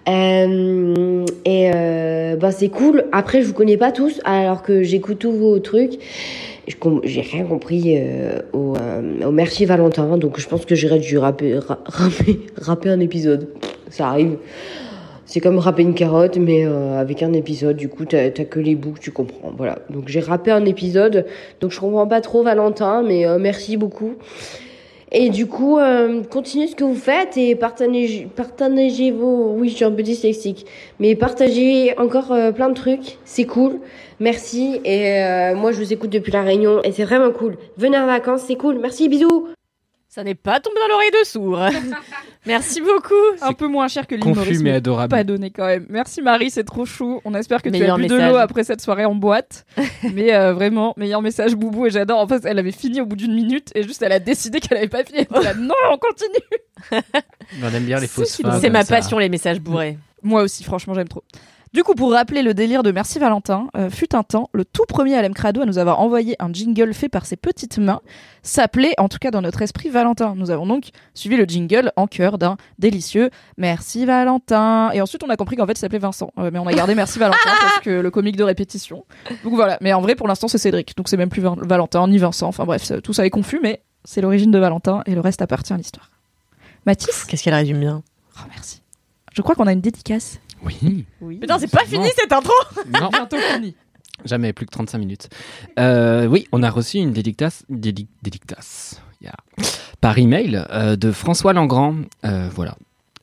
[0.07, 3.05] Euh, et euh, bah, c'est cool.
[3.13, 5.99] Après, je vous connais pas tous, alors que j'écoute tous vos trucs.
[7.05, 11.19] J'ai rien compris euh, au, euh, au Merci Valentin, donc je pense que j'irai dû
[11.19, 13.49] rapper, ra- rapper, rapper un épisode.
[13.91, 14.39] Ça arrive.
[15.27, 17.77] C'est comme rapper une carotte, mais euh, avec un épisode.
[17.77, 19.53] Du coup, t'as que les bouts tu comprends.
[19.57, 19.79] Voilà.
[19.91, 21.27] Donc j'ai rappé un épisode.
[21.61, 24.15] Donc je comprends pas trop Valentin, mais euh, merci beaucoup.
[25.17, 29.55] Et du coup, euh, continuez ce que vous faites et partagez, partagez vos...
[29.57, 30.67] Oui, je suis un peu dyslexique.
[30.99, 33.19] Mais partagez encore euh, plein de trucs.
[33.25, 33.79] C'est cool.
[34.19, 34.81] Merci.
[34.85, 37.57] Et euh, moi, je vous écoute depuis La Réunion et c'est vraiment cool.
[37.77, 38.81] Venez en vacances, c'est cool.
[38.81, 39.47] Merci, bisous.
[40.09, 41.61] Ça n'est pas tombé dans l'oreille de sourd.
[42.47, 43.15] Merci beaucoup.
[43.41, 45.11] Un peu moins cher que Confus mais adorable.
[45.11, 45.87] Pas donné quand même.
[45.89, 47.21] Merci Marie, c'est trop chou.
[47.25, 49.65] On espère que tu as bu de l'eau après cette soirée en boîte.
[50.15, 52.19] Mais euh, vraiment, meilleur message Boubou et j'adore.
[52.19, 54.79] En fait, elle avait fini au bout d'une minute et juste elle a décidé qu'elle
[54.79, 55.27] avait pas fini.
[55.35, 57.03] Elle là, non, on continue.
[57.63, 58.41] On aime bien les C'est fausses.
[58.61, 59.99] C'est ma passion, les messages bourrés.
[60.23, 61.23] Moi aussi, franchement, j'aime trop.
[61.75, 64.85] Du coup, pour rappeler le délire de Merci Valentin, euh, fut un temps, le tout
[64.89, 68.01] premier Alem Crado à nous avoir envoyé un jingle fait par ses petites mains
[68.45, 70.35] s'appelait, en tout cas dans notre esprit, Valentin.
[70.37, 74.93] Nous avons donc suivi le jingle en cœur d'un délicieux Merci Valentin.
[74.93, 76.31] Et ensuite, on a compris qu'en fait, il s'appelait Vincent.
[76.39, 79.05] Euh, mais on a gardé Merci Valentin parce que le comique de répétition.
[79.43, 79.77] Donc voilà.
[79.81, 80.97] Mais en vrai, pour l'instant, c'est Cédric.
[80.97, 82.47] Donc c'est même plus Val- Valentin ni Vincent.
[82.47, 85.73] Enfin bref, tout ça est confus, mais c'est l'origine de Valentin et le reste appartient
[85.73, 86.09] à l'histoire.
[86.87, 87.25] Mathis?
[87.25, 88.05] Qu'est-ce qu'elle résume bien?
[88.39, 88.81] Oh, merci.
[89.33, 90.39] Je crois qu'on a une dédicace.
[90.65, 91.05] Oui.
[91.21, 91.37] Oui.
[91.39, 92.53] Putain, c'est pas fini cette intro
[93.01, 93.75] Non, bientôt fini.
[94.25, 95.29] jamais plus que 35 minutes.
[95.79, 99.35] Euh, oui, on a reçu une dédictace, dédic- dédictace yeah,
[100.01, 101.95] par email euh, de François Langrand.
[102.25, 102.77] Euh, voilà.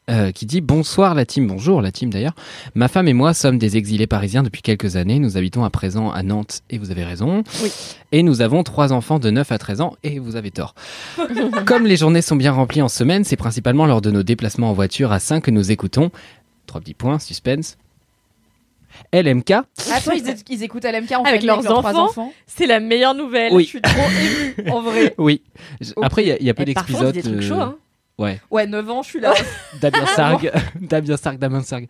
[0.10, 2.36] euh, qui dit bonsoir la team, bonjour la team d'ailleurs.
[2.76, 5.20] Ma femme et moi sommes des exilés parisiens depuis quelques années.
[5.20, 7.44] Nous habitons à présent à Nantes et vous avez raison.
[7.64, 7.72] Oui.
[8.12, 10.76] Et nous avons trois enfants de 9 à 13 ans et vous avez tort.
[11.66, 14.74] Comme les journées sont bien remplies en semaine, c'est principalement lors de nos déplacements en
[14.74, 16.12] voiture à 5 que nous écoutons.
[16.72, 17.78] Trois petits points, suspense.
[19.12, 19.52] LMK.
[19.52, 22.32] Attends, ils, é- ils écoutent LMK en Avec leurs trois enfants.
[22.48, 23.52] C'est la meilleure nouvelle.
[23.52, 23.64] Oui.
[23.66, 25.14] Je suis trop émue, en vrai.
[25.18, 25.42] Oui.
[26.02, 27.14] Après, il y a- y, a peu d'épisodes.
[27.14, 27.76] des trucs euh, chauds, hein.
[28.18, 28.40] Ouais.
[28.50, 29.34] Ouais, 9 ans, je suis là.
[29.82, 30.50] Damien Sarg.
[30.80, 31.88] Damien Sarg, Damien Sarg.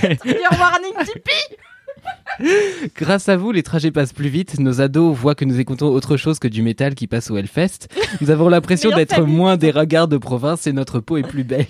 [0.00, 4.58] Trigger warning Tipeee Grâce à vous, les trajets passent plus vite.
[4.58, 7.88] Nos ados voient que nous écoutons autre chose que du métal qui passe au Hellfest.
[8.22, 11.66] Nous avons l'impression d'être moins des regards de province et notre peau est plus belle.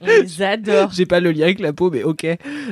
[0.00, 0.90] On les adore.
[0.92, 2.26] J'ai pas le lien avec la peau, mais ok.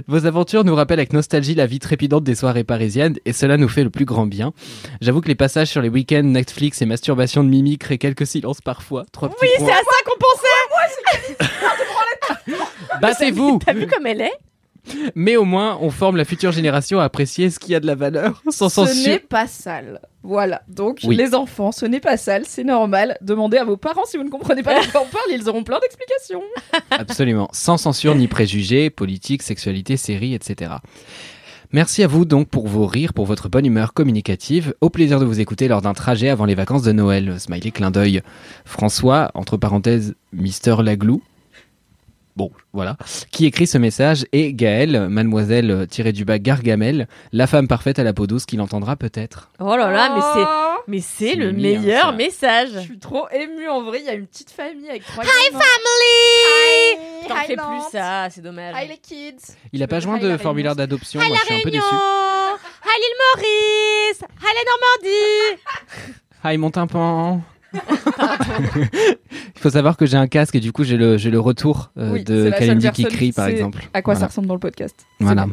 [0.06, 3.68] Vos aventures nous rappellent avec nostalgie la vie trépidante des soirées parisiennes et cela nous
[3.68, 4.52] fait le plus grand bien.
[5.00, 8.60] J'avoue que les passages sur les week-ends, Netflix et masturbation de Mimi créent quelques silences
[8.60, 9.04] parfois.
[9.12, 10.46] Trois petits Oui, c'est à ça qu'on pensait.
[13.00, 14.32] Battez-vous T'as vu comme elle est?
[15.14, 17.94] Mais au moins, on forme la future génération à apprécier ce qui a de la
[17.94, 19.20] valeur sans Ce n'est censure.
[19.28, 20.00] pas sale.
[20.22, 20.62] Voilà.
[20.68, 21.16] Donc, Oui.
[21.16, 23.16] les enfants, ce n'est pas sale, c'est normal.
[23.20, 25.62] Demandez à vos parents si vous ne comprenez pas de quoi on parle, ils auront
[25.64, 26.42] plein d'explications.
[26.90, 27.48] Absolument.
[27.52, 30.72] Sans censure ni préjugés, politique, sexualité, séries, etc.
[31.72, 34.72] Merci à vous donc pour vos rires, pour votre bonne humeur communicative.
[34.80, 37.38] Au plaisir de vous écouter lors d'un trajet avant les vacances de Noël.
[37.40, 38.22] Smiley clin d'œil.
[38.64, 41.22] François, entre parenthèses, Mister Laglou.
[42.36, 42.96] Bon, voilà.
[43.32, 48.04] Qui écrit ce message et Gaëlle, mademoiselle tirée du bas Gargamel, la femme parfaite à
[48.04, 49.50] la peau douce qui l'entendra peut-être.
[49.58, 52.12] Oh là là, mais c'est Oh, mais c'est le meilleur ça.
[52.12, 52.68] message.
[52.74, 55.26] Je suis trop émue en vrai, il y a une petite famille avec trois Hi
[55.50, 55.64] gamins.
[55.64, 57.24] family.
[57.24, 58.74] Hi, T'en hi, fais plus ça, c'est dommage.
[58.76, 59.54] Hi les kids.
[59.72, 61.82] Il a pas joint de la formulaire d'adoption, moi la je suis un peu Réunion.
[61.82, 61.94] déçu.
[62.84, 64.20] Hi l'île Maurice.
[64.42, 65.62] Hi la Normandie.
[66.44, 67.40] Hi mon tympan
[69.54, 71.90] Il faut savoir que j'ai un casque et du coup j'ai le, j'ai le retour
[71.98, 73.88] euh, Oui, de Kalindi qui crie par exemple.
[73.94, 75.46] À quoi ça ressemble dans le podcast Voilà.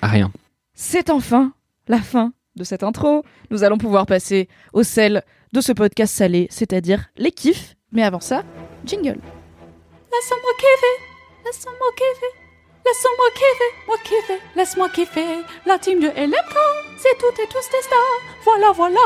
[0.00, 0.30] À rien.
[0.74, 1.52] C'est enfin
[1.88, 3.24] la fin de cette intro.
[3.50, 5.22] Nous allons pouvoir passer au sel
[5.52, 7.76] de ce podcast salé, c'est-à-dire les kiffs.
[7.92, 8.42] Mais avant ça,
[8.86, 9.18] jingle.
[10.12, 10.96] Laisse-moi kiffer,
[11.44, 12.41] laisse-moi kiffer,
[12.84, 15.44] laisse-moi kiffer, moi kiffer, laisse-moi kiffer.
[15.66, 16.56] La team de LMK,
[16.98, 18.20] c'est toutes et tous des stars.
[18.44, 19.00] Voilà, voilà.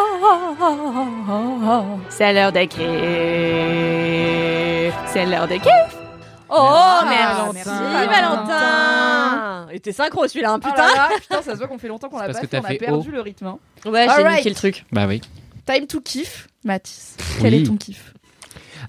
[2.08, 2.80] C'est l'heure des kiffs.
[5.12, 5.96] C'est l'heure des kiffs.
[6.48, 8.46] Oh, Merci, merci, Valentin.
[8.46, 9.66] Valentin.
[9.72, 10.86] Et t'es synchro celui-là, hein, Oh là putain.
[10.94, 12.76] là, putain, ça se voit qu'on fait longtemps qu'on l'a pas fait, on a fait
[12.78, 13.12] perdu haut.
[13.12, 13.46] le rythme.
[13.46, 13.58] hein.
[13.84, 14.84] Ouais, j'ai niqué le truc.
[14.92, 15.20] Bah oui.
[15.66, 17.16] Time to kiff, Mathis.
[17.40, 17.62] Quel Oui.
[17.62, 18.12] est ton kiff?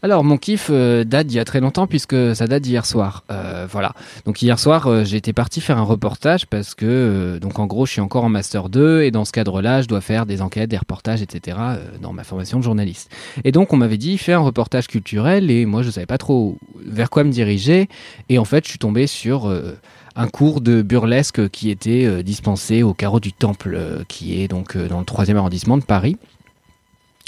[0.02, 3.24] Alors mon kiff euh, date d'il y a très longtemps puisque ça date d'hier soir.
[3.32, 3.94] Euh, voilà.
[4.26, 7.94] Donc hier soir euh, j'étais parti faire un reportage parce que donc en gros je
[7.94, 10.78] suis encore en master 2 et dans ce cadre-là je dois faire des enquêtes, des
[10.78, 11.58] reportages, etc.
[12.02, 13.12] dans ma formation de journaliste.
[13.44, 16.58] Et donc on m'avait dit fais un reportage culturel et moi je savais pas trop
[16.86, 17.90] vers quoi me diriger
[18.30, 19.52] et en fait je suis tombé sur
[20.16, 25.00] un cours de burlesque qui était dispensé au carreau du Temple, qui est donc dans
[25.00, 26.18] le troisième arrondissement de Paris.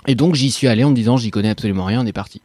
[0.07, 2.41] Et donc j'y suis allé en me disant j'y connais absolument rien, on est parti.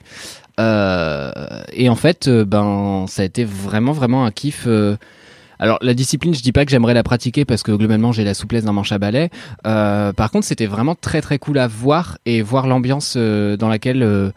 [0.60, 1.32] Euh,
[1.72, 4.64] et en fait, euh, ben ça a été vraiment vraiment un kiff.
[4.66, 4.96] euh.
[5.58, 8.34] Alors la discipline, je dis pas que j'aimerais la pratiquer parce que globalement j'ai la
[8.34, 9.30] souplesse d'un manche à balai.
[9.62, 14.32] Par contre, c'était vraiment très très cool à voir et voir l'ambiance dans laquelle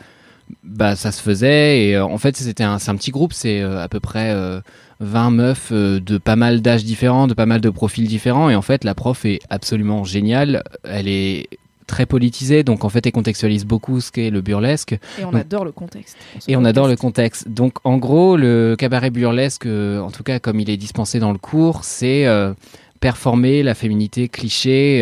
[0.63, 1.85] bah ça se faisait.
[1.85, 4.61] Et en fait, c'était un, un petit groupe, c'est à peu près euh,
[4.99, 8.49] 20 meufs de pas mal d'âges différents, de pas mal de profils différents.
[8.49, 10.63] Et en fait, la prof est absolument géniale.
[10.83, 11.49] Elle est
[11.87, 14.93] très politisée, donc en fait, elle contextualise beaucoup ce qu'est le burlesque.
[14.93, 16.17] Et on Donc- adore le contexte.
[16.47, 17.47] Et on adore le contexte.
[17.49, 21.31] Donc en gros, le cabaret burlesque, euh, en tout cas comme il est dispensé dans
[21.31, 22.53] le cours, c'est euh,
[22.99, 25.01] performer la féminité cliché.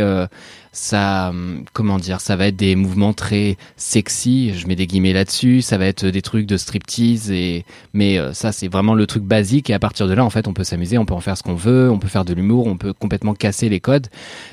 [0.76, 4.54] Ça, hum, comment dire, ça va être des mouvements très sexy.
[4.54, 5.62] Je mets des guillemets là-dessus.
[5.62, 9.24] Ça va être des trucs de striptease et mais euh, ça c'est vraiment le truc
[9.24, 9.70] basique.
[9.70, 11.44] Et à partir de là, en fait, on peut s'amuser, on peut en faire ce
[11.44, 14.08] qu'on veut, on peut faire de l'humour, on peut complètement casser les codes.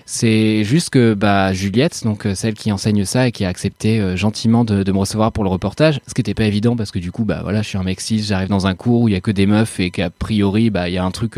[0.07, 3.99] C'est juste que bah Juliette, donc euh, celle qui enseigne ça et qui a accepté
[3.99, 7.01] euh, gentiment de, me recevoir pour le reportage, ce qui n'était pas évident parce que
[7.01, 9.13] du coup bah voilà, je suis un mec cis, j'arrive dans un cours où il
[9.13, 11.37] y a que des meufs et qu'a priori bah il y a un truc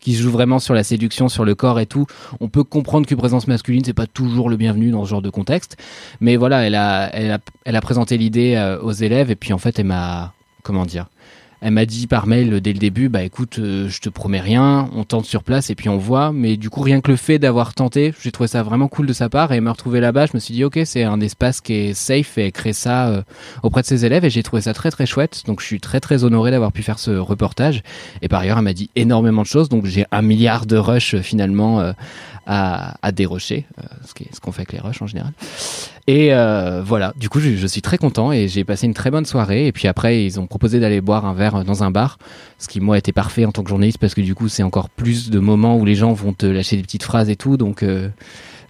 [0.00, 2.06] qui se joue vraiment sur la séduction, sur le corps et tout.
[2.40, 5.30] On peut comprendre que présence masculine c'est pas toujours le bienvenu dans ce genre de
[5.30, 5.76] contexte,
[6.20, 9.52] mais voilà, elle a elle a elle a présenté l'idée euh, aux élèves et puis
[9.52, 11.06] en fait elle m'a comment dire
[11.62, 14.88] elle m'a dit par mail dès le début, bah écoute, euh, je te promets rien,
[14.94, 16.32] on tente sur place et puis on voit.
[16.32, 19.12] Mais du coup, rien que le fait d'avoir tenté, j'ai trouvé ça vraiment cool de
[19.12, 21.74] sa part et me retrouver là-bas, je me suis dit ok, c'est un espace qui
[21.74, 23.22] est safe et elle crée ça euh,
[23.62, 25.42] auprès de ses élèves et j'ai trouvé ça très très chouette.
[25.46, 27.82] Donc je suis très très honoré d'avoir pu faire ce reportage.
[28.22, 31.14] Et par ailleurs, elle m'a dit énormément de choses, donc j'ai un milliard de rush
[31.14, 31.92] euh, finalement
[32.46, 35.32] à, à dérocher, euh, ce qu'on fait avec les rushs en général.
[36.06, 39.26] Et euh, voilà, du coup, je, suis très content et j'ai passé une très bonne
[39.26, 39.66] soirée.
[39.66, 42.18] Et puis après, ils ont proposé d'aller boire un verre dans un bar,
[42.58, 44.88] ce qui moi était parfait en tant que journaliste parce que du coup, c'est encore
[44.88, 47.56] plus de moments où les gens vont te lâcher des petites phrases et tout.
[47.56, 48.08] Donc euh,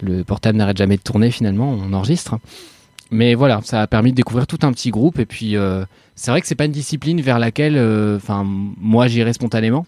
[0.02, 2.36] le portable n'arrête jamais de tourner finalement, on enregistre.
[3.10, 5.18] Mais voilà, ça a permis de découvrir tout un petit groupe.
[5.18, 9.08] Et puis, euh, c'est vrai que c'est pas une discipline vers laquelle, euh, enfin, moi,
[9.08, 9.84] j'irais spontanément.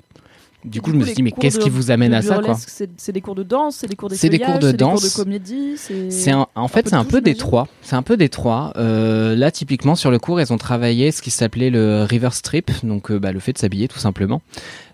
[0.64, 2.56] Du coup, je me suis dit, mais qu'est-ce qui vous amène à ça, quoi
[2.96, 4.92] C'est des cours de danse, c'est des cours C'est des cours de c'est des cours
[4.92, 5.02] danse.
[5.02, 5.74] de comédie.
[5.76, 7.68] C'est en fait, c'est un peu des trois.
[7.82, 8.72] C'est un peu des trois.
[8.76, 12.70] Euh, là, typiquement, sur le cours, ils ont travaillé ce qui s'appelait le river strip,
[12.84, 14.40] donc euh, bah, le fait de s'habiller tout simplement,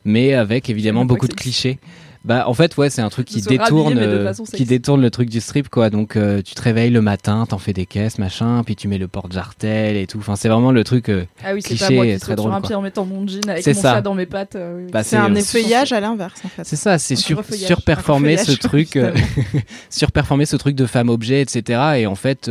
[0.05, 1.79] mais avec évidemment beaucoup de clichés.
[2.25, 5.01] Bah, en fait, ouais, c'est un truc qui rhabiller, détourne, de euh, façon qui détourne
[5.01, 5.89] le truc du strip, quoi.
[5.89, 8.99] Donc, euh, tu te réveilles le matin, t'en fais des caisses, machin, puis tu mets
[8.99, 10.19] le porte-jartel et tout.
[10.19, 11.09] Enfin, c'est vraiment le truc.
[11.09, 13.05] euh, Ah oui, cliché pas moi qui très saute sur drôle, un pied en mettant
[13.05, 13.95] mon jean avec C'est mon ça.
[13.95, 14.57] chat dans mes pattes.
[14.57, 14.91] euh, oui.
[14.93, 16.63] bah, C'est un euh, effeuillage à l'inverse, en fait.
[16.65, 19.15] C'est ça, c'est sur, surperformer ce truc, euh,
[19.91, 21.81] surperformer ce truc de femme objet, etc.
[21.99, 22.51] Et en fait,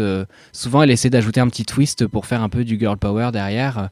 [0.53, 3.89] souvent, elle essaie d'ajouter un petit twist pour faire un peu du girl power derrière.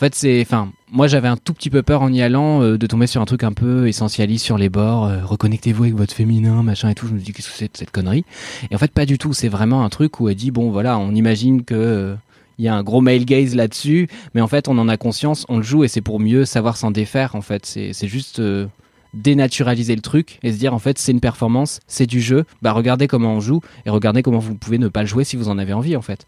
[0.00, 2.62] Euh, En fait, c'est, enfin, moi, j'avais un tout petit peu peur en y allant
[2.62, 5.04] euh, de tomber sur un truc un peu essentialiste sur les bords.
[5.04, 7.06] euh, Reconnectez-vous avec votre féminin, machin et tout.
[7.06, 8.24] Je me dis qu'est-ce que c'est cette connerie?
[8.70, 9.34] Et en fait, pas du tout.
[9.34, 12.14] C'est vraiment un truc où elle dit bon, voilà, on imagine que euh,
[12.58, 15.46] il y a un gros male gaze là-dessus, mais en fait, on en a conscience,
[15.48, 17.34] on le joue et c'est pour mieux savoir s'en défaire.
[17.34, 18.66] En fait, c'est juste euh,
[19.14, 22.72] dénaturaliser le truc et se dire en fait c'est une performance, c'est du jeu, bah
[22.72, 25.48] regardez comment on joue et regardez comment vous pouvez ne pas le jouer si vous
[25.48, 26.26] en avez envie en fait.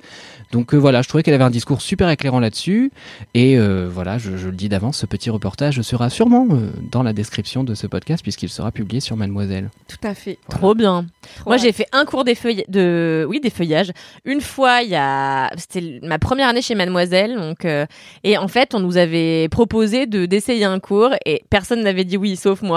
[0.51, 2.91] Donc euh, voilà, je trouvais qu'elle avait un discours super éclairant là-dessus
[3.35, 7.03] et euh, voilà, je, je le dis d'avance, ce petit reportage sera sûrement euh, dans
[7.03, 9.71] la description de ce podcast puisqu'il sera publié sur Mademoiselle.
[9.89, 10.39] Tout à fait.
[10.49, 11.07] Trop bien.
[11.37, 13.93] Trop Moi, j'ai fait un cours d'effeuillage, de, oui, d'effeuillage.
[14.25, 17.87] Une fois, il y a, c'était ma première année chez Mademoiselle, donc, euh,
[18.25, 22.17] et en fait, on nous avait proposé de d'essayer un cours et personne n'avait dit
[22.17, 22.72] oui, sauf moi.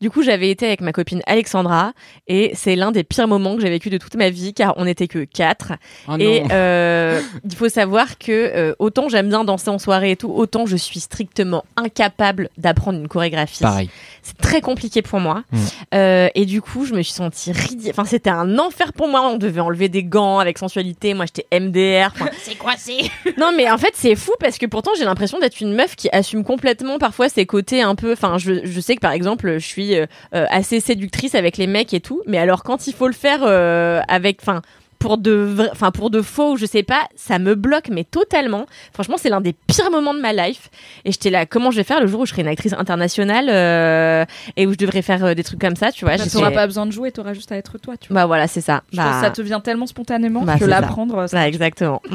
[0.00, 1.92] Du coup, j'avais été avec ma copine Alexandra
[2.26, 4.84] et c'est l'un des pires moments que j'ai vécu de toute ma vie car on
[4.84, 5.72] n'était que quatre.
[6.08, 10.16] Oh et euh, il faut savoir que euh, autant j'aime bien danser en soirée et
[10.16, 13.62] tout, autant je suis strictement incapable d'apprendre une chorégraphie.
[13.62, 13.90] Pareil.
[14.22, 15.44] C'est très compliqué pour moi.
[15.50, 15.58] Mm.
[15.94, 17.90] Euh, et du coup, je me suis sentie ridicule.
[17.90, 19.22] Enfin, c'était un enfer pour moi.
[19.22, 21.14] On devait enlever des gants avec sensualité.
[21.14, 22.12] Moi, j'étais MDR.
[22.14, 23.10] Enfin, C'est quoi c'est?
[23.38, 26.08] Non, mais en fait, c'est fou parce que pourtant, j'ai l'impression d'être une meuf qui
[26.12, 28.12] assume complètement parfois ses côtés un peu.
[28.12, 31.66] Enfin, je, je sais que par exemple, je suis euh, euh, assez séductrice avec les
[31.66, 32.22] mecs et tout.
[32.26, 34.38] Mais alors, quand il faut le faire euh, avec.
[34.42, 34.62] Enfin.
[35.00, 38.66] Pour de, enfin pour de faux, je sais pas, ça me bloque mais totalement.
[38.92, 40.70] Franchement, c'est l'un des pires moments de ma life.
[41.04, 43.46] Et j'étais là, comment je vais faire le jour où je serai une actrice internationale
[43.48, 44.24] euh,
[44.56, 46.16] et où je devrais faire euh, des trucs comme ça, tu vois.
[46.16, 47.96] Bah, T'auras pas besoin de jouer, t'auras juste à être toi.
[47.96, 48.22] Tu vois.
[48.22, 48.82] Bah voilà, c'est ça.
[48.92, 50.80] Bah, ça te vient tellement spontanément Bah, que c'est ça.
[50.80, 51.28] l'apprendre.
[51.28, 52.02] ça- Ouais, exactement.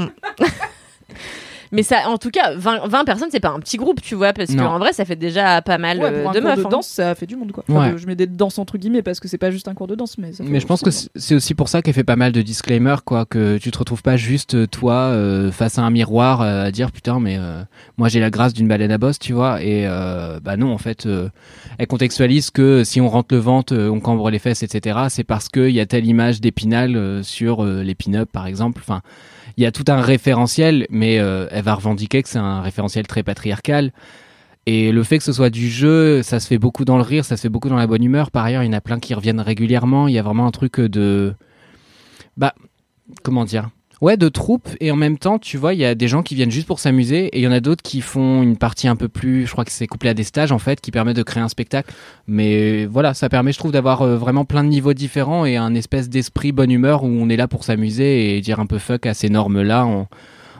[1.73, 4.31] Mais ça, en tout cas, 20, 20 personnes, c'est pas un petit groupe, tu vois,
[4.31, 6.59] parce qu'en vrai, ça fait déjà pas mal Ouais, euh, pour un de cours meufs.
[6.59, 6.69] de hein.
[6.69, 7.63] danse, ça fait du monde quoi.
[7.67, 7.91] Enfin, Ouais.
[7.93, 9.95] de- je mets des danses entre guillemets parce que c'est pas juste un cours de
[9.95, 10.31] danse, mais.
[10.31, 12.41] ça fait Mais je pense que c'est aussi pour ça qu'elle fait pas mal de
[12.41, 16.41] disclaimers, quoi, que tu te retrouves pas juste euh, toi euh, face à un miroir
[16.41, 17.63] euh, à dire putain mais euh,
[17.97, 20.77] moi j'ai la grâce d'une baleine à bosse, tu vois, et euh, bah non en
[20.77, 21.29] fait euh,
[21.79, 24.99] elle contextualise que si on rentre le ventre, on cambre les fesses, etc.
[25.09, 28.81] C'est parce qu'il y a telle image d'épinal euh, sur euh, les pin-up par exemple,
[28.83, 29.01] enfin
[29.57, 33.07] il y a tout un référentiel, mais euh, elle va revendiquer que c'est un référentiel
[33.07, 33.91] très patriarcal.
[34.65, 37.25] Et le fait que ce soit du jeu, ça se fait beaucoup dans le rire,
[37.25, 38.31] ça se fait beaucoup dans la bonne humeur.
[38.31, 40.07] Par ailleurs, il y en a plein qui reviennent régulièrement.
[40.07, 41.35] Il y a vraiment un truc de.
[42.37, 42.53] Bah,
[43.23, 43.69] comment dire?
[44.03, 44.67] Ouais, de troupe.
[44.81, 46.79] Et en même temps, tu vois, il y a des gens qui viennent juste pour
[46.79, 47.27] s'amuser.
[47.27, 49.47] Et il y en a d'autres qui font une partie un peu plus.
[49.47, 51.47] Je crois que c'est couplé à des stages, en fait, qui permet de créer un
[51.47, 51.93] spectacle.
[52.27, 55.73] Mais voilà, ça permet, je trouve, d'avoir euh, vraiment plein de niveaux différents et un
[55.73, 59.05] espèce d'esprit bonne humeur où on est là pour s'amuser et dire un peu fuck
[59.05, 60.09] à ces normes-là en,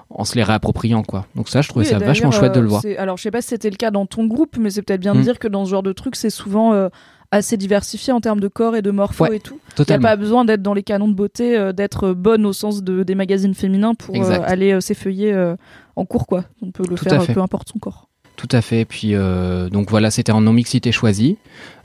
[0.09, 1.25] en se les réappropriant, quoi.
[1.35, 2.83] Donc ça, je trouvais Oui, ça vachement chouette de le euh, voir.
[2.97, 5.15] Alors, je sais pas si c'était le cas dans ton groupe, mais c'est peut-être bien
[5.15, 5.23] de Mm.
[5.23, 6.87] dire que dans ce genre de truc, c'est souvent euh,
[7.33, 9.55] assez diversifié en termes de corps et de morpho Ouais, et tout.
[9.55, 10.07] Il n'y a Totalement.
[10.07, 13.15] pas besoin d'être dans les canons de beauté, euh, d'être bonne au sens de, des
[13.15, 15.55] magazines féminins pour euh, aller euh, s'effeuiller euh,
[15.95, 16.45] en cours, quoi.
[16.61, 18.07] On peut le Tout faire, euh, peu importe son corps.
[18.35, 18.83] Tout à fait.
[18.85, 21.37] Puis euh, donc voilà, c'était en non mixité choisie,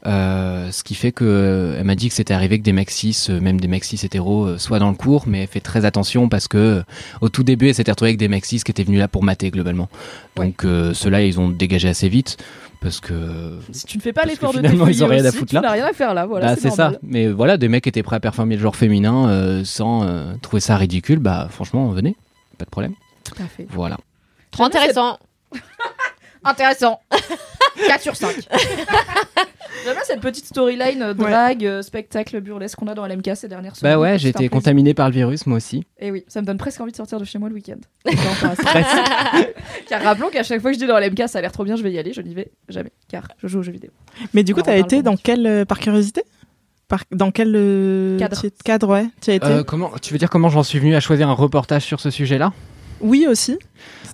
[0.07, 3.41] Euh, ce qui fait que euh, elle m'a dit que c'était arrivé que des euh,
[3.41, 6.29] même des mecs cis hétéros, euh, soient dans le cours, mais elle fait très attention
[6.29, 6.83] parce que euh,
[7.21, 9.23] au tout début, elle s'était retrouvée avec des mecs cis qui étaient venus là pour
[9.25, 9.89] mater globalement.
[10.37, 12.39] Donc euh, ceux-là, ils ont dégagé assez vite
[12.81, 15.47] parce que Si tu ne fais pas l'effort de finalement, ils ont rien à foutre
[15.51, 15.61] tu là.
[15.63, 16.27] n'as rien à faire là.
[16.27, 16.85] Voilà, bah, c'est ça.
[16.85, 17.01] normal.
[17.03, 20.61] Mais voilà, des mecs étaient prêts à performer le genre féminin euh, sans euh, trouver
[20.61, 21.19] ça ridicule.
[21.19, 22.17] Bah franchement, venez,
[22.57, 22.95] pas de problème.
[23.25, 23.67] Tout à fait.
[23.71, 23.97] Voilà.
[24.51, 25.19] Trop intéressant.
[26.45, 27.01] Intéressant.
[27.89, 28.35] 4 sur 5.
[29.89, 33.49] J'aime bien cette petite storyline euh, drague, euh, spectacle burlesque qu'on a dans LMK ces
[33.49, 33.95] dernières semaines.
[33.95, 35.85] Bah ouais, j'ai été contaminé par le virus moi aussi.
[35.99, 37.79] Et oui, ça me donne presque envie de sortir de chez moi le week-end.
[38.09, 39.55] Enfin, c'est-
[39.89, 41.77] car rappelons qu'à chaque fois que je dis dans LMK, ça a l'air trop bien,
[41.77, 43.91] je vais y aller, je n'y vais jamais, car je joue aux jeux vidéo.
[44.35, 46.23] Mais du coup, t'as été dans quel, euh, par curiosité?
[46.89, 48.41] Par- dans quel euh, Cadre.
[48.41, 49.47] tu- cadre ouais, tu as été?
[49.47, 52.11] Euh, comment, tu veux dire comment j'en suis venu à choisir un reportage sur ce
[52.11, 52.53] sujet-là?
[53.01, 53.59] Oui aussi.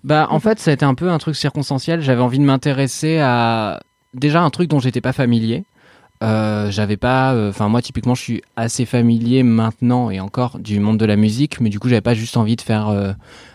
[0.02, 2.00] Bah, en fait, ça a été un peu un truc circonstanciel.
[2.02, 3.80] J'avais envie de m'intéresser à
[4.14, 5.64] déjà un truc dont j'étais pas familier.
[6.22, 10.98] Euh, j'avais pas, enfin moi typiquement, je suis assez familier maintenant et encore du monde
[10.98, 13.12] de la musique, mais du coup, j'avais pas juste envie de faire euh,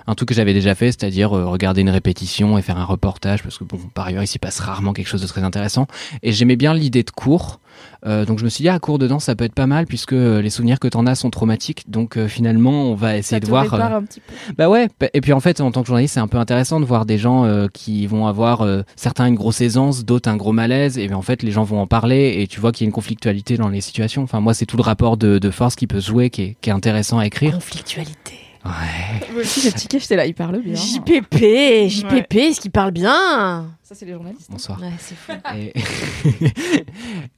[0.09, 3.43] un truc que j'avais déjà fait, c'est-à-dire euh, regarder une répétition et faire un reportage,
[3.43, 5.85] parce que bon, par ailleurs, il s'y passe rarement quelque chose de très intéressant.
[6.23, 7.59] Et j'aimais bien l'idée de cours.
[8.05, 10.13] Euh, donc je me suis dit, ah, cours dedans, ça peut être pas mal, puisque
[10.13, 11.89] euh, les souvenirs que t'en as sont traumatiques.
[11.89, 13.65] Donc euh, finalement, on va essayer Ça de te voir.
[13.73, 14.33] euh, un petit peu.
[14.57, 16.85] bah ouais, et puis en fait, en tant que journaliste, c'est un peu intéressant de
[16.85, 20.53] voir des gens euh, qui vont avoir euh, certains une grosse aisance, d'autres un gros
[20.53, 22.87] malaise, et bien en fait, les gens vont en parler, et tu vois qu'il y
[22.87, 24.23] a une conflictualité dans les situations.
[24.23, 26.57] Enfin, moi, c'est tout le rapport de, de force qui peut se jouer qui est,
[26.61, 27.53] qui est intéressant à écrire.
[27.53, 28.48] Conflictualité.
[28.65, 29.31] Ouais.
[29.31, 30.75] Moi aussi, j'ai tiqué, j'étais là, il parle bien.
[30.75, 34.49] JPP, JPP, est-ce qu'il parle bien Ça, c'est les journalistes.
[34.51, 34.81] Bonsoir.
[34.81, 35.31] Ouais, c'est fou.
[35.55, 35.73] Et...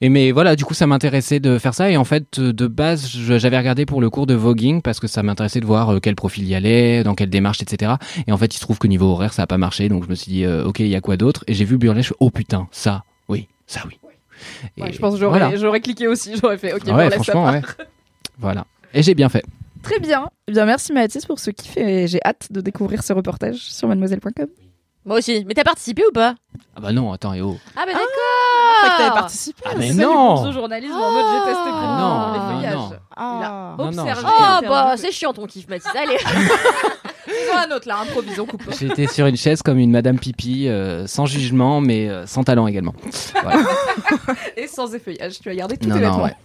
[0.00, 1.90] et mais voilà, du coup, ça m'intéressait de faire ça.
[1.90, 5.22] Et en fait, de base, j'avais regardé pour le cours de voguing parce que ça
[5.22, 7.92] m'intéressait de voir euh, quel profil y allait, dans quelle démarche, etc.
[8.26, 9.88] Et en fait, il se trouve que niveau horaire, ça a pas marché.
[9.88, 11.44] Donc je me suis dit, euh, ok, il y a quoi d'autre?
[11.46, 13.96] Et j'ai vu Burley, je fais, oh putain, ça, oui, ça, oui.
[14.76, 15.80] Et Ouais, je pense que j'aurais, voilà.
[15.80, 17.52] cliqué aussi, j'aurais fait ok, ouais, ça franchement, part.
[17.54, 17.62] ouais.
[18.40, 18.66] Voilà.
[18.92, 19.44] Et j'ai bien fait.
[19.82, 20.28] Très bien.
[20.48, 23.88] Eh bien, merci Mathis pour ce kiff et j'ai hâte de découvrir ce reportage sur
[23.88, 24.46] mademoiselle.com.
[25.04, 25.44] Moi aussi.
[25.46, 26.36] Mais t'as participé ou pas?
[26.76, 27.56] Ah bah non, attends, et oh.
[27.76, 29.62] Ah bah Je crois que t'avais d'accord participé.
[29.66, 32.74] Ah mais non de journalisme en mode j'ai testé pour Ah les non, feuillages.
[32.74, 32.90] non.
[33.16, 33.74] Ah.
[33.78, 34.22] Non, non, Observé.
[34.40, 36.18] Ah bah c'est chiant ton kiff Mathis, allez
[37.24, 38.62] Faisons un autre là, improvisons, coupe.
[38.78, 42.66] J'étais sur une chaise comme une Madame Pipi, euh, sans jugement, mais euh, sans talent
[42.66, 42.94] également.
[43.42, 43.62] Voilà.
[44.56, 46.24] Et sans effeuillage, tu as gardé tous non, tes non, vêtements.
[46.24, 46.36] ouais.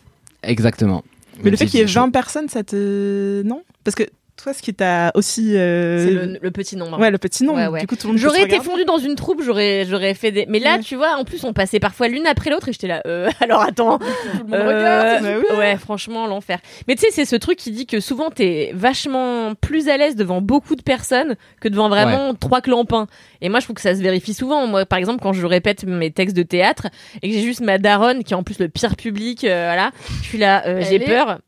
[0.44, 1.04] Exactement.
[1.44, 3.42] Mais le fait qu'il y ait dit 20 personnes, ça te.
[3.44, 3.64] Non?
[3.84, 4.04] Parce que
[4.38, 5.58] toi, ce qui t'a aussi.
[5.58, 7.00] euh, C'est le, le petit nombre.
[7.00, 7.56] Ouais, le petit nom.
[7.56, 7.82] Ouais, ouais.
[7.82, 10.46] Du coup, tout le monde J'aurais été fondue dans une troupe, j'aurais j'aurais fait des.
[10.48, 10.82] Mais là, Ouais.
[10.82, 13.02] tu vois, en plus, on passait parfois l'une après l'autre et j'étais là.
[13.08, 13.98] Euh, alors attends.
[14.00, 15.24] Tout le monde Euh, regarde.
[15.24, 15.58] Bah oui.
[15.58, 16.60] Ouais, franchement, l'enfer.
[16.88, 20.16] Mais tu sais, c'est ce truc qui dit que souvent t'es vachement plus à l'aise
[20.16, 23.08] devant beaucoup de personnes que devant vraiment trois clampins.
[23.42, 24.68] Et moi, je trouve que ça se vérifie souvent.
[24.68, 26.88] Moi, par exemple, quand je répète mes textes de théâtre
[27.22, 29.92] et que j'ai juste ma daronne qui est en plus le pire public, euh, voilà,
[30.22, 31.40] je suis là, euh, j'ai est peur.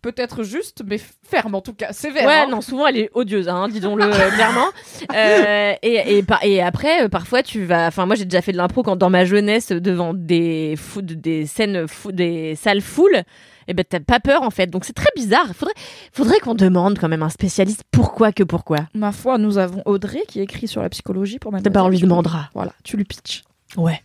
[0.00, 2.24] Peut-être juste, mais ferme en tout cas, sévère.
[2.26, 2.46] Ouais, hein.
[2.48, 4.68] non, souvent elle est odieuse, hein, disons-le euh, clairement.
[5.12, 7.88] Euh, et, et, par- et après, euh, parfois, tu vas.
[7.88, 11.46] Enfin, moi, j'ai déjà fait de l'impro quand dans ma jeunesse, devant des fou- des
[11.46, 13.22] scènes, fou- des salles full.
[13.70, 14.68] Et ben, t'as pas peur en fait.
[14.68, 15.48] Donc, c'est très bizarre.
[15.54, 15.74] Faudrait,
[16.12, 18.78] faudrait qu'on demande quand même un spécialiste pourquoi que pourquoi?
[18.94, 21.72] Ma foi, nous avons Audrey qui écrit sur la psychologie pour Eh Mademoiselle.
[21.72, 22.48] ben, on lui demandera.
[22.54, 23.42] Voilà, tu lui pitches.
[23.76, 24.00] Ouais.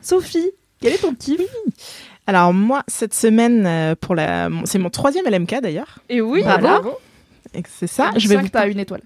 [0.00, 1.40] Sophie, quel est ton kiff?
[2.26, 4.48] Alors, moi, cette semaine, euh, pour la...
[4.48, 6.00] mon- c'est mon troisième LMK d'ailleurs.
[6.08, 6.60] Et oui, Bravo.
[6.62, 6.98] bravo.
[7.54, 8.10] Et que c'est ça.
[8.14, 8.48] Je Je vais vous.
[8.48, 9.02] t'as une étoile.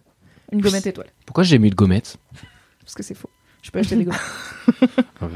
[0.52, 1.09] Une gommette étoile.
[1.26, 2.16] Pourquoi j'ai mis de gommette
[2.83, 3.30] Parce que c'est faux.
[3.62, 4.20] Je peux acheter des gommettes.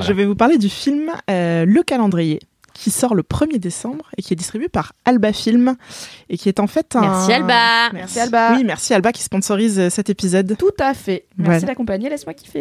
[0.00, 2.40] Je vais vous parler du film euh, Le Calendrier
[2.78, 5.74] qui sort le 1er décembre et qui est distribué par Alba Film
[6.28, 7.00] et qui est en fait un...
[7.00, 7.90] Merci Alba.
[7.92, 8.54] Merci, Alba.
[8.56, 10.56] Oui, merci Alba qui sponsorise euh, cet épisode.
[10.56, 11.26] Tout à fait.
[11.36, 11.60] Merci Voilà.
[11.60, 12.60] d'accompagner, laisse-moi kiffer.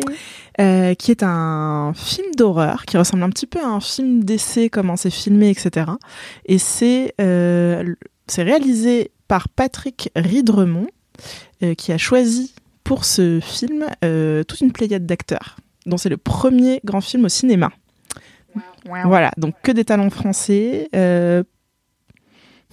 [0.59, 4.69] Euh, qui est un film d'horreur qui ressemble un petit peu à un film d'essai,
[4.69, 5.91] comment c'est filmé, etc.
[6.45, 7.93] Et c'est euh,
[8.27, 10.87] c'est réalisé par Patrick Ridremont,
[11.63, 12.53] euh, qui a choisi
[12.83, 17.29] pour ce film euh, toute une pléiade d'acteurs, dont c'est le premier grand film au
[17.29, 17.71] cinéma.
[19.05, 20.89] Voilà, donc que des talents français.
[20.95, 21.43] euh,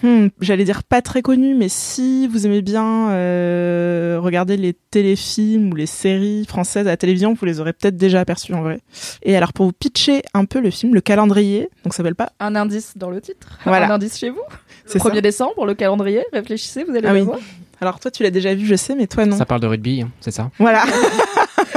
[0.03, 5.73] hmm, J'allais dire pas très connus, mais si vous aimez bien euh, regarder les téléfilms
[5.73, 8.81] ou les séries françaises à la télévision, vous les aurez peut-être déjà aperçus en vrai.
[9.23, 12.31] Et alors pour vous pitcher un peu le film, le calendrier, donc ça s'appelle pas.
[12.41, 13.59] Un indice dans le titre.
[13.65, 13.87] Voilà.
[13.89, 14.43] Un indice chez vous.
[14.87, 15.21] C'est Le 1er ça.
[15.21, 16.23] décembre, le calendrier.
[16.33, 17.25] Réfléchissez, vous allez Ah le oui.
[17.27, 17.39] voir.
[17.81, 19.37] Alors toi tu l'as déjà vu, je sais, mais toi non.
[19.37, 20.51] Ça parle de rugby, hein, c'est ça?
[20.59, 20.85] Voilà.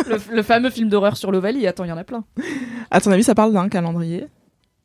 [0.07, 1.67] le, le fameux film d'horreur sur l'Ovalie.
[1.67, 2.23] Attends, il y en a plein.
[2.91, 4.27] À ton avis, ça parle d'un calendrier?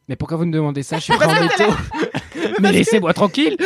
[0.09, 0.97] Mais pourquoi vous me demandez ça?
[0.99, 1.69] Je suis prêt en météo.
[2.61, 3.57] Mais laissez-moi tranquille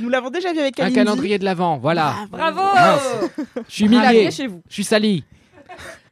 [0.00, 0.94] Nous l'avons déjà vu avec Un Kalindi.
[0.96, 2.14] calendrier de l'avant, voilà.
[2.30, 3.30] Bravo Mince.
[3.68, 4.30] Je suis humilié.
[4.30, 4.62] chez vous.
[4.68, 5.24] Je suis sali.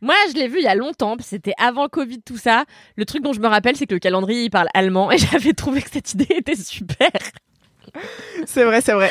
[0.00, 2.64] Moi, je l'ai vu il y a longtemps, c'était avant le Covid, tout ça.
[2.96, 5.52] Le truc dont je me rappelle, c'est que le calendrier, il parle allemand, et j'avais
[5.52, 7.10] trouvé que cette idée était super.
[8.46, 9.10] C'est vrai, c'est vrai.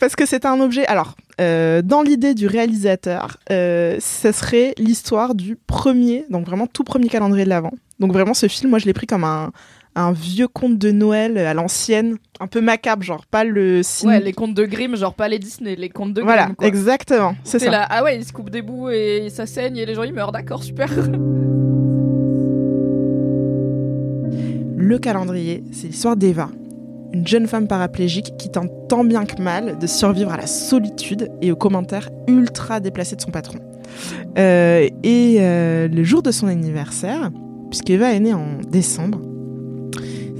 [0.00, 0.84] Parce que c'est un objet.
[0.86, 6.84] Alors, euh, dans l'idée du réalisateur, euh, ce serait l'histoire du premier, donc vraiment tout
[6.84, 7.72] premier calendrier de l'Avent.
[7.98, 9.52] Donc vraiment, ce film, moi, je l'ai pris comme un,
[9.94, 14.14] un vieux conte de Noël à l'ancienne, un peu macabre, genre pas le ciné.
[14.14, 16.26] Ouais, les contes de Grimm, genre pas les Disney, les contes de Grimm.
[16.26, 16.66] Voilà, quoi.
[16.66, 17.70] exactement, c'est ça.
[17.70, 20.12] là, ah ouais, il se coupe des bouts et ça saigne et les gens ils
[20.12, 20.88] meurent, d'accord, super.
[24.76, 26.50] Le calendrier, c'est l'histoire d'Eva,
[27.12, 31.28] une jeune femme paraplégique qui tente tant bien que mal de survivre à la solitude
[31.40, 33.58] et aux commentaires ultra déplacés de son patron.
[34.38, 37.30] Euh, et euh, le jour de son anniversaire,
[37.70, 39.20] puisqu'Eva est née en décembre,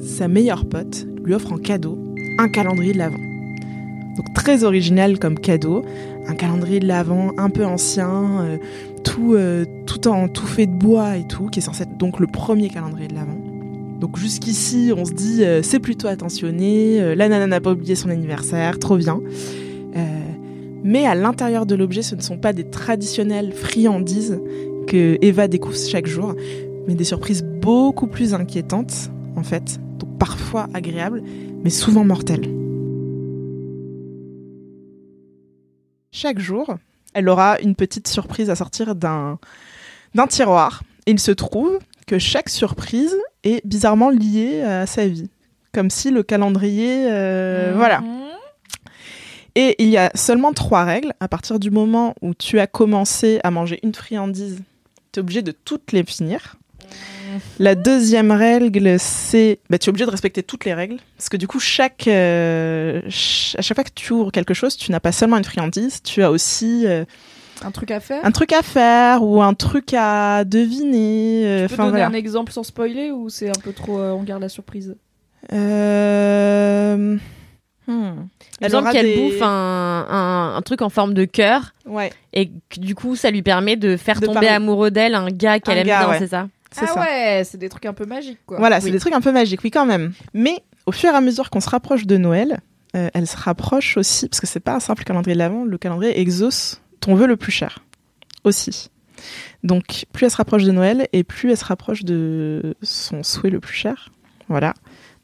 [0.02, 1.98] sa meilleure pote lui offre en cadeau
[2.38, 3.18] un calendrier de l'Avent.
[4.16, 5.84] Donc très original comme cadeau,
[6.26, 8.56] un calendrier de l'Avent un peu ancien, euh,
[9.04, 9.36] tout,
[9.86, 12.68] tout en tout fait de bois et tout, qui est censé être donc le premier
[12.68, 13.41] calendrier de l'Avent.
[14.02, 17.94] Donc jusqu'ici, on se dit euh, c'est plutôt attentionné, euh, la nana n'a pas oublié
[17.94, 19.20] son anniversaire, trop bien.
[19.94, 20.20] Euh,
[20.82, 24.40] mais à l'intérieur de l'objet, ce ne sont pas des traditionnelles friandises
[24.88, 26.34] que Eva découvre chaque jour,
[26.88, 31.22] mais des surprises beaucoup plus inquiétantes, en fait, donc parfois agréables,
[31.62, 32.52] mais souvent mortelles.
[36.10, 36.74] Chaque jour,
[37.14, 39.38] elle aura une petite surprise à sortir d'un
[40.16, 40.82] d'un tiroir.
[41.06, 41.78] Et il se trouve
[42.08, 45.28] que chaque surprise est bizarrement liée à sa vie.
[45.72, 47.06] Comme si le calendrier...
[47.10, 48.02] euh, Voilà.
[49.54, 51.12] Et il y a seulement trois règles.
[51.20, 54.58] À partir du moment où tu as commencé à manger une friandise,
[55.12, 56.56] tu es obligé de toutes les finir.
[57.58, 60.96] La deuxième règle, c'est bah, tu es obligé de respecter toutes les règles.
[61.16, 64.76] Parce que du coup, chaque, euh, ch- à chaque fois que tu ouvres quelque chose,
[64.76, 67.04] tu n'as pas seulement une friandise, tu as aussi euh,
[67.64, 71.42] Un truc à faire un truc à faire ou un truc à deviner.
[71.46, 72.06] euh, Tu peux Enfin, donner voilà.
[72.08, 74.96] un exemple sans spoiler ou c'est un peu trop euh, on garde la surprise
[75.52, 77.16] Euh,
[77.86, 78.10] hmm.
[78.60, 82.48] Il me qu'elle des- bouffe un, un, un truc en forme de cœur Ouais, et
[82.70, 84.48] que du coup ça lui permet de faire De tomber parler.
[84.48, 86.18] amoureux d'elle un gars qu'elle aime bien, ouais.
[86.18, 87.00] c'est ça c'est Ah ça.
[87.00, 88.58] ouais, c'est des trucs un peu magiques quoi.
[88.58, 90.12] Voilà, c'est des trucs un peu magiques, oui, quand même.
[90.32, 92.60] Mais au fur et à mesure qu'on se rapproche de Noël,
[92.96, 95.76] euh, elle se rapproche aussi, parce que c'est pas un simple calendrier de l'Avent, le
[95.76, 97.80] calendrier exauce ton vœu le plus cher
[98.44, 98.88] aussi.
[99.62, 103.50] Donc, plus elle se rapproche de Noël et plus elle se rapproche de son souhait
[103.50, 104.10] le plus cher.
[104.48, 104.68] Voilà.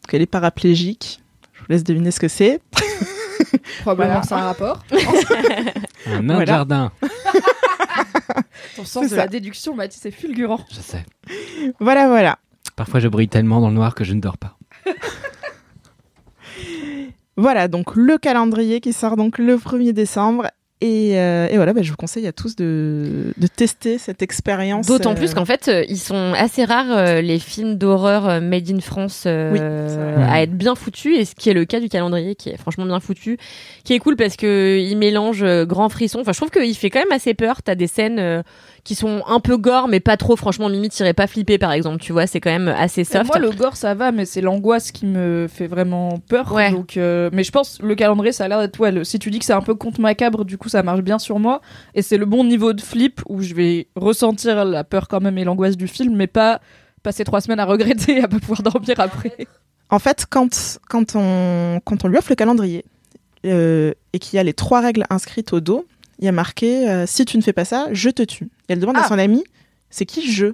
[0.02, 1.22] Donc, elle est paraplégique.
[1.54, 2.60] Je vous laisse deviner ce que c'est.
[3.80, 4.22] Probablement Voilà.
[4.22, 4.84] c'est un rapport.
[6.06, 6.44] Un nain Voilà.
[6.46, 6.92] jardin.
[8.76, 10.60] Ton sens de la déduction, Mathis, c'est fulgurant.
[10.70, 11.04] Je sais.
[11.80, 12.38] Voilà, voilà.
[12.76, 14.56] Parfois, je brille tellement dans le noir que je ne dors pas.
[17.36, 20.48] Voilà, donc le calendrier qui sort donc le 1er décembre.
[20.80, 24.86] Et, euh, et voilà, bah, je vous conseille à tous de, de tester cette expérience.
[24.86, 28.40] D'autant euh, plus qu'en fait, euh, ils sont assez rares euh, les films d'horreur euh,
[28.40, 31.80] made in France euh, Oui, à être bien foutus, et ce qui est le cas
[31.80, 33.38] du calendrier, qui est franchement bien foutu,
[33.82, 36.20] qui est cool parce que il mélange euh, grand frisson.
[36.20, 37.60] Enfin, je trouve qu'il fait quand même assez peur.
[37.64, 38.42] T'as des scènes euh,
[38.84, 40.36] qui sont un peu gore, mais pas trop.
[40.36, 41.98] Franchement, Mimi t'irait pas flipper, par exemple.
[42.00, 43.26] Tu vois, c'est quand même assez soft.
[43.26, 46.52] Moi, le gore, ça va, mais c'est l'angoisse qui me fait vraiment peur.
[46.52, 46.70] Ouais.
[46.70, 48.78] Donc, euh, mais je pense le calendrier, ça a l'air d'être.
[48.78, 51.00] Ouais, le- si tu dis que c'est un peu conte macabre, du coup, ça marche
[51.00, 51.60] bien sur moi.
[51.94, 55.38] Et c'est le bon niveau de flip où je vais ressentir la peur quand même
[55.38, 56.60] et l'angoisse du film, mais pas
[57.02, 59.36] passer trois semaines à regretter et à pas pouvoir dormir après.
[59.90, 62.84] En fait, quand, quand, on, quand on lui offre le calendrier
[63.46, 65.86] euh, et qu'il y a les trois règles inscrites au dos,
[66.18, 68.50] il y a marqué euh, si tu ne fais pas ça, je te tue.
[68.68, 69.08] Et elle demande à Ah.
[69.08, 69.44] son ami
[69.90, 70.48] c'est qui je?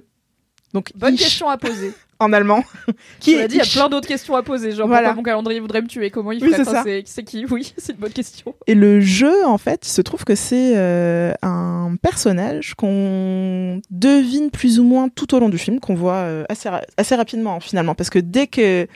[0.73, 1.93] Donc, Bonne question à poser.
[2.19, 2.63] en allemand.
[3.19, 4.71] qui est dit, il y a plein d'autres questions à poser.
[4.71, 5.09] Genre, Voilà.
[5.09, 6.09] pourquoi mon calendrier voudrait me tuer?
[6.09, 7.45] Comment il Oui, ferait c'est qui?
[7.51, 8.55] Oui, c'est une bonne question.
[8.67, 14.49] Et le jeu, en fait, il se trouve que c'est euh, un personnage qu'on devine
[14.51, 17.59] plus ou moins tout au long du film, qu'on voit euh, assez, ra- assez rapidement
[17.59, 17.95] finalement.
[17.95, 18.87] Parce que dès que,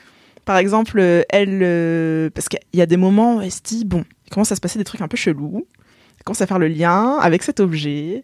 [0.45, 0.99] par exemple,
[1.29, 1.59] elle...
[1.61, 4.55] euh, parce qu'il y a des moments où elle se dit, bon, il commence à
[4.55, 5.67] se passer des trucs un peu chelous.
[6.17, 8.23] Elle commence à faire le lien avec cet objet.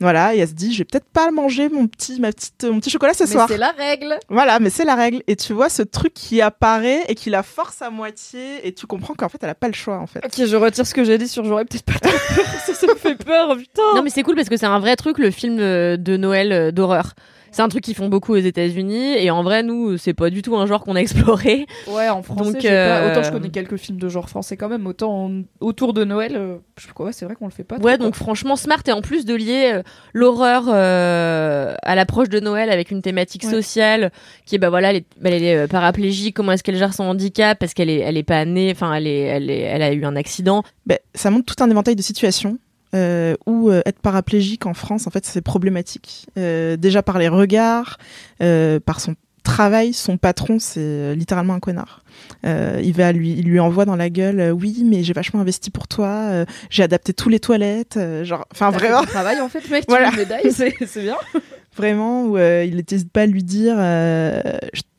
[0.00, 2.80] Voilà, et elle se dit, je vais peut-être pas manger mon petit, ma petite, mon
[2.80, 3.46] petit chocolat ce Mais soir.
[3.48, 4.18] c'est la règle.
[4.28, 5.22] Voilà, mais c'est la règle.
[5.28, 8.86] Et tu vois ce truc qui apparaît et qui la force à moitié, et tu
[8.86, 10.24] comprends qu'en fait, elle a pas le choix, en fait.
[10.24, 12.44] Ok, je retire ce que j'ai dit sur j'aurais peut-être pas trop peur.
[12.66, 13.82] ça, ça me fait peur, putain.
[13.94, 16.52] Non mais c'est cool parce que c'est un vrai truc le film euh, de Noël
[16.52, 17.14] euh, d'horreur.
[17.54, 20.42] C'est un truc qu'ils font beaucoup aux États-Unis et en vrai nous c'est pas du
[20.42, 21.66] tout un genre qu'on a exploré.
[21.88, 24.68] Ouais, en français, Donc, pas- euh, autant je connais quelques films de genre français quand
[24.68, 27.52] même, autant en- autour de Noël, euh, je sais pas, ouais, c'est vrai qu'on le
[27.52, 27.76] fait pas.
[27.76, 27.96] Ouais quoi.
[27.98, 29.82] donc franchement smart et en plus de lier euh,
[30.12, 33.50] l'horreur euh, à l'approche de Noël avec une thématique Ouais.
[33.50, 34.10] sociale
[34.46, 36.92] qui est bah voilà elle est, bah, elle est euh, paraplégique comment est-ce qu'elle gère
[36.94, 39.82] son handicap parce qu'elle est elle est pas née enfin elle est elle est elle
[39.82, 40.62] a eu un accident.
[40.86, 42.58] Ben, ça montre tout un éventail de situations
[42.94, 46.26] euh, où euh, être paraplégique en France, en fait, c'est problématique.
[46.38, 47.98] Euh, déjà par les regards,
[48.42, 52.02] euh, par son travail, son patron, c'est littéralement un connard.
[52.46, 55.40] Euh, il va lui, il lui envoie dans la gueule, euh, oui, mais j'ai vachement
[55.40, 59.48] investi pour toi, euh, j'ai adapté tous les toilettes, genre, enfin fait vraiment, travail en
[59.50, 60.10] fait, mec, Voilà.
[60.10, 60.52] tu as une médaille,
[60.86, 61.16] c'est bien.
[61.76, 63.76] vraiment où il n'hésite pas à lui dire,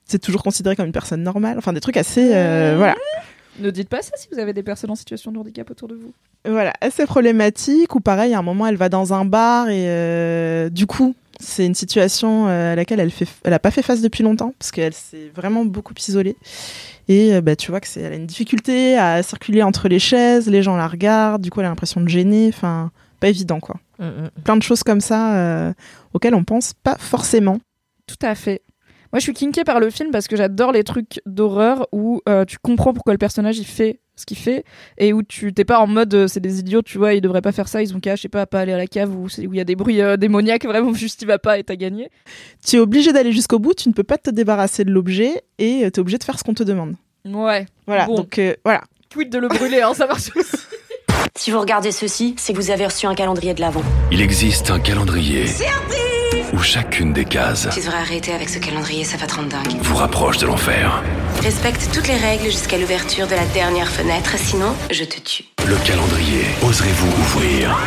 [0.06, 2.96] c'est toujours considéré comme une personne normale, enfin des trucs assez, euh, voilà.
[3.60, 5.96] Ne dites pas ça si vous avez des personnes en situation de handicap autour de
[5.96, 6.14] vous.
[6.46, 7.96] Voilà, assez problématique.
[7.96, 11.66] Ou pareil, à un moment, elle va dans un bar et euh, du coup, c'est
[11.66, 14.72] une situation euh, à laquelle elle fait, elle a pas fait face depuis longtemps parce
[14.72, 16.38] qu'elle s'est vraiment beaucoup isolée.
[17.08, 20.00] Et euh, bah, tu vois que c'est, elle a une difficulté à circuler entre les
[20.00, 22.50] chaises, les gens la regardent, du coup, elle a l'impression de gêner.
[22.50, 23.80] Enfin, pas évident quoi.
[24.44, 25.74] Plein de choses comme ça euh,
[26.14, 27.60] auxquelles on pense pas forcément.
[28.08, 28.62] Tout à fait.
[29.14, 32.46] Moi, je suis kinkée par le film parce que j'adore les trucs d'horreur où euh,
[32.46, 34.64] tu comprends pourquoi le personnage il fait ce qu'il fait
[34.98, 37.42] et où tu t'es pas en mode euh, c'est des idiots, tu vois, ils devraient
[37.42, 39.28] pas faire ça, ils ont qu'à, je sais pas, pas aller à la cave où
[39.38, 42.10] il y a des bruits euh, démoniaques, vraiment juste il va pas et t'as gagné.
[42.66, 45.80] Tu es obligé d'aller jusqu'au bout, tu ne peux pas te débarrasser de l'objet et
[45.80, 46.96] tu es obligé de faire ce qu'on te demande.
[47.26, 47.66] Ouais.
[47.88, 48.16] Voilà, Bon.
[48.16, 48.82] donc euh, voilà.
[49.10, 50.52] Tweet de le brûler, hein, ça marche aussi.
[51.38, 53.84] Si vous regardez ceci, c'est que vous avez reçu un calendrier de l'Avent.
[54.10, 55.44] Il existe un calendrier
[56.56, 59.68] où chacune des cases Tu devrais arrêter avec ce calendrier, ça va te rendre dingue.
[59.82, 61.04] vous rapproche de l'enfer.
[61.42, 65.44] Respecte toutes les règles jusqu'à l'ouverture de la dernière fenêtre, sinon je te tue.
[65.68, 66.44] Le calendrier.
[66.64, 67.78] Oserez-vous ouvrir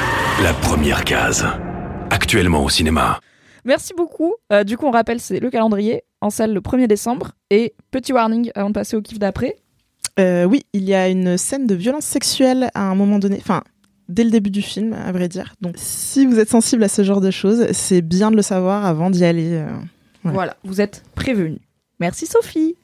[0.42, 1.46] la première case?
[2.10, 3.20] Actuellement au cinéma.
[3.64, 4.34] Merci beaucoup.
[4.52, 7.32] Euh, du coup, on rappelle, c'est le calendrier en salle le 1er décembre.
[7.50, 9.56] Et petit warning avant de passer au kiff d'après.
[10.18, 13.62] Euh, oui, il y a une scène de violence sexuelle à un moment donné, enfin,
[14.08, 15.54] dès le début du film, à vrai dire.
[15.60, 18.84] Donc, si vous êtes sensible à ce genre de choses, c'est bien de le savoir
[18.86, 19.50] avant d'y aller.
[19.52, 19.66] euh.
[20.24, 20.32] Ouais.
[20.32, 21.60] Voilà, vous êtes prévenus.
[22.00, 22.74] Merci Sophie.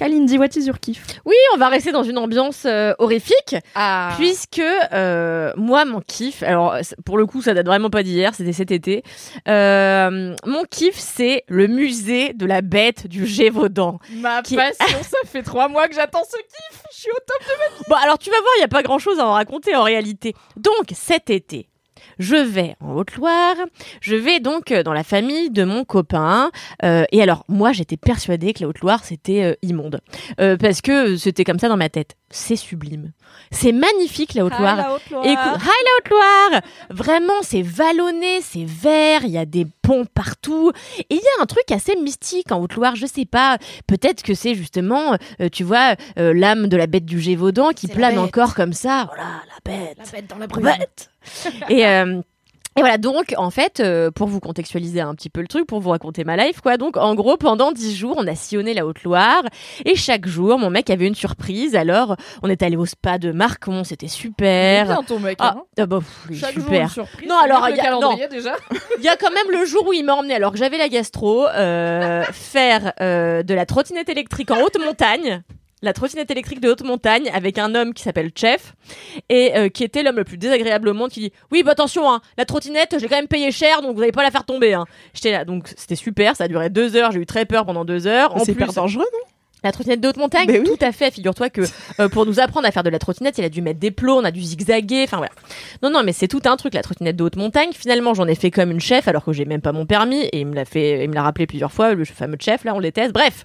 [0.00, 3.54] Kalindi, what is your kiff Oui, on va rester dans une ambiance euh, horrifique.
[3.74, 4.14] Ah.
[4.16, 4.58] Puisque
[4.94, 6.74] euh, moi, mon kiff, alors
[7.04, 9.02] pour le coup, ça date vraiment pas d'hier, c'était cet été.
[9.46, 13.98] Euh, mon kiff, c'est le musée de la bête du Gévaudan.
[14.14, 16.82] Ma Qui- passion, ça fait trois mois que j'attends ce kiff.
[16.94, 17.84] Je suis au top.
[17.90, 19.82] Bon, alors tu vas voir, il n'y a pas grand chose à en raconter en
[19.82, 20.34] réalité.
[20.56, 21.68] Donc, cet été,
[22.20, 23.56] je vais en Haute-Loire,
[24.02, 26.50] je vais donc euh, dans la famille de mon copain.
[26.84, 30.00] euh, et alors, moi, j'étais persuadée que la Haute-Loire, c'était euh, immonde.
[30.38, 32.16] Euh, parce que c'était comme ça dans ma tête.
[32.30, 33.12] C'est sublime.
[33.50, 34.78] C'est magnifique, la Haute-Loire.
[34.78, 35.56] Hi la
[35.98, 40.72] Haute-Loire Vraiment, c'est vallonné, c'est vert, il y a des ponts partout.
[40.98, 43.56] Et il y a un truc assez mystique en Haute-Loire, je sais pas.
[43.86, 45.16] Peut-être que c'est justement,
[45.50, 49.06] tu vois, l'âme de la bête du Gévaudan qui plane encore comme ça.
[49.06, 49.98] Voilà, la bête.
[49.98, 51.10] La bête dans la La bête.
[51.68, 52.20] et, euh,
[52.76, 55.80] et voilà, donc en fait, euh, pour vous contextualiser un petit peu le truc, pour
[55.80, 56.76] vous raconter ma life, quoi.
[56.76, 59.42] Donc en gros, pendant dix jours, on a sillonné la Haute-Loire
[59.84, 61.74] et chaque jour, mon mec avait une surprise.
[61.74, 62.14] Alors,
[62.44, 64.86] on est allé au spa de Marcon, c'était super.
[64.86, 65.38] bien ton mec.
[65.40, 65.62] Ah, hein.
[65.80, 66.82] ah bah, pff, Chaque jour super.
[66.82, 67.28] une surprise.
[67.28, 68.54] Non, alors, il y a- calendrier déjà.
[68.98, 70.88] Il y a quand même le jour où il m'a emmené, alors que j'avais la
[70.88, 75.42] gastro, euh, faire euh, de la trottinette électrique en haute montagne.
[75.82, 78.74] La trottinette électrique de haute montagne avec un homme qui s'appelle Chef
[79.28, 82.10] et euh, qui était l'homme le plus désagréable au monde qui dit oui bah attention
[82.12, 84.44] hein, la trottinette je l'ai quand même payé cher donc vous n'allez pas la faire
[84.44, 84.84] tomber hein.
[85.14, 87.84] j'étais là donc c'était super ça a duré deux heures j'ai eu très peur pendant
[87.84, 89.30] deux heures C'est hyper dangereux, non?
[89.62, 90.64] la trottinette de haute montagne, oui.
[90.64, 91.10] tout à fait.
[91.10, 91.62] Figure-toi que
[92.00, 94.18] euh, pour nous apprendre à faire de la trottinette, il a dû mettre des plots,
[94.18, 95.04] on a dû zigzaguer.
[95.04, 95.32] Enfin voilà.
[95.82, 97.70] Non, non, mais c'est tout un truc la trottinette de haute montagne.
[97.72, 100.40] Finalement, j'en ai fait comme une chef alors que j'ai même pas mon permis et
[100.40, 102.64] il me l'a fait, il me l'a rappelé plusieurs fois le fameux chef.
[102.64, 103.12] Là, on les teste.
[103.12, 103.44] Bref.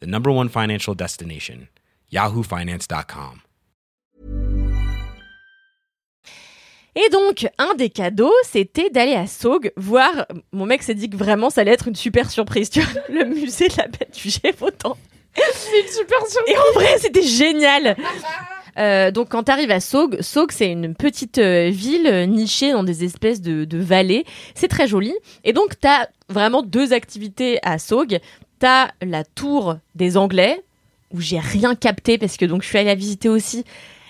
[0.00, 1.68] the number one financial destination,
[2.12, 3.40] yahoofinance.com.
[6.96, 10.26] Et donc, un des cadeaux, c'était d'aller à Saugue voir.
[10.52, 12.70] Mon mec s'est dit que vraiment, ça allait être une super surprise.
[12.70, 14.96] Tu vois, le musée de la bête du Gévaudan.
[15.34, 16.54] C'est une super surprise.
[16.54, 17.96] Et en vrai, c'était génial.
[18.78, 22.72] Euh, donc quand tu arrives à Saugue, Saugue c'est une petite euh, ville euh, nichée
[22.72, 24.24] dans des espèces de, de vallées.
[24.54, 25.14] C'est très joli.
[25.44, 28.18] Et donc tu as vraiment deux activités à Saugue.
[29.02, 30.62] La tour des Anglais,
[31.12, 33.64] où j'ai rien capté parce que donc je suis allée la visiter aussi.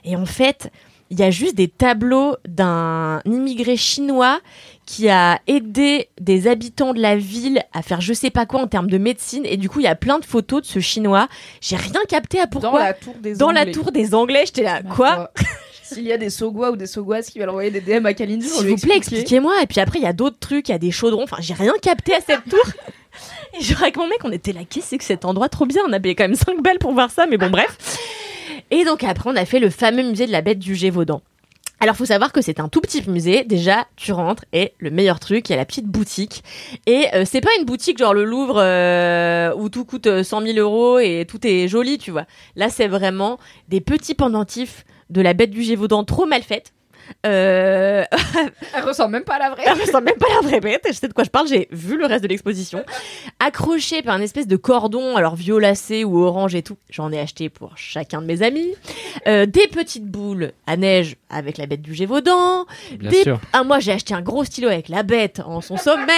[0.04, 0.70] Et en fait,
[1.10, 4.40] il y a juste des tableaux d'un immigré chinois
[4.86, 8.66] qui a aidé des habitants de la ville à faire je sais pas quoi en
[8.66, 9.42] termes de médecine.
[9.44, 11.28] Et du coup, il y a plein de photos de ce chinois.
[11.60, 13.72] J'ai rien capté à pourquoi Dans la tour des dans la Anglais.
[13.72, 14.82] tour des Anglais, j'étais là.
[14.82, 15.30] Quoi.
[15.82, 18.48] S'il y a des Sogois ou des Sogoises qui veulent envoyer des DM à Kalindi,
[18.48, 19.62] S'il vous plaît, expliquez-moi.
[19.62, 21.24] Et puis après, il y a d'autres trucs, il y a des chaudrons.
[21.24, 22.64] Enfin, j'ai rien capté à cette tour.
[23.58, 24.60] Et je avec mon mec, on était là.
[24.68, 26.78] Qu'est-ce que c'est que cet endroit trop bien On a payé quand même 5 balles
[26.78, 27.76] pour voir ça, mais bon, bref.
[28.70, 31.22] Et donc après, on a fait le fameux musée de la bête du Gévaudan.
[31.80, 33.44] Alors, faut savoir que c'est un tout petit musée.
[33.44, 36.42] Déjà, tu rentres et le meilleur truc, il y a la petite boutique.
[36.86, 40.46] Et euh, c'est pas une boutique genre le Louvre euh, où tout coûte euh, 100
[40.46, 42.24] 000 euros et tout est joli, tu vois.
[42.56, 43.38] Là, c'est vraiment
[43.68, 46.72] des petits pendentifs de la bête du Gévaudan trop mal faite.
[47.26, 48.04] Euh...
[48.74, 49.62] Elle ressemble même pas à la vraie.
[49.66, 50.82] Elle ressemble même pas à la vraie bête.
[50.86, 51.48] Je sais de quoi je parle.
[51.48, 52.84] J'ai vu le reste de l'exposition.
[53.40, 56.76] Accrochée par un espèce de cordon, alors violacé ou orange et tout.
[56.90, 58.74] J'en ai acheté pour chacun de mes amis.
[59.26, 62.66] Euh, des petites boules à neige avec la bête du Gévaudan.
[62.98, 63.40] Bien Des- sûr.
[63.52, 66.12] Ah, moi, j'ai acheté un gros stylo avec la bête en son sommet.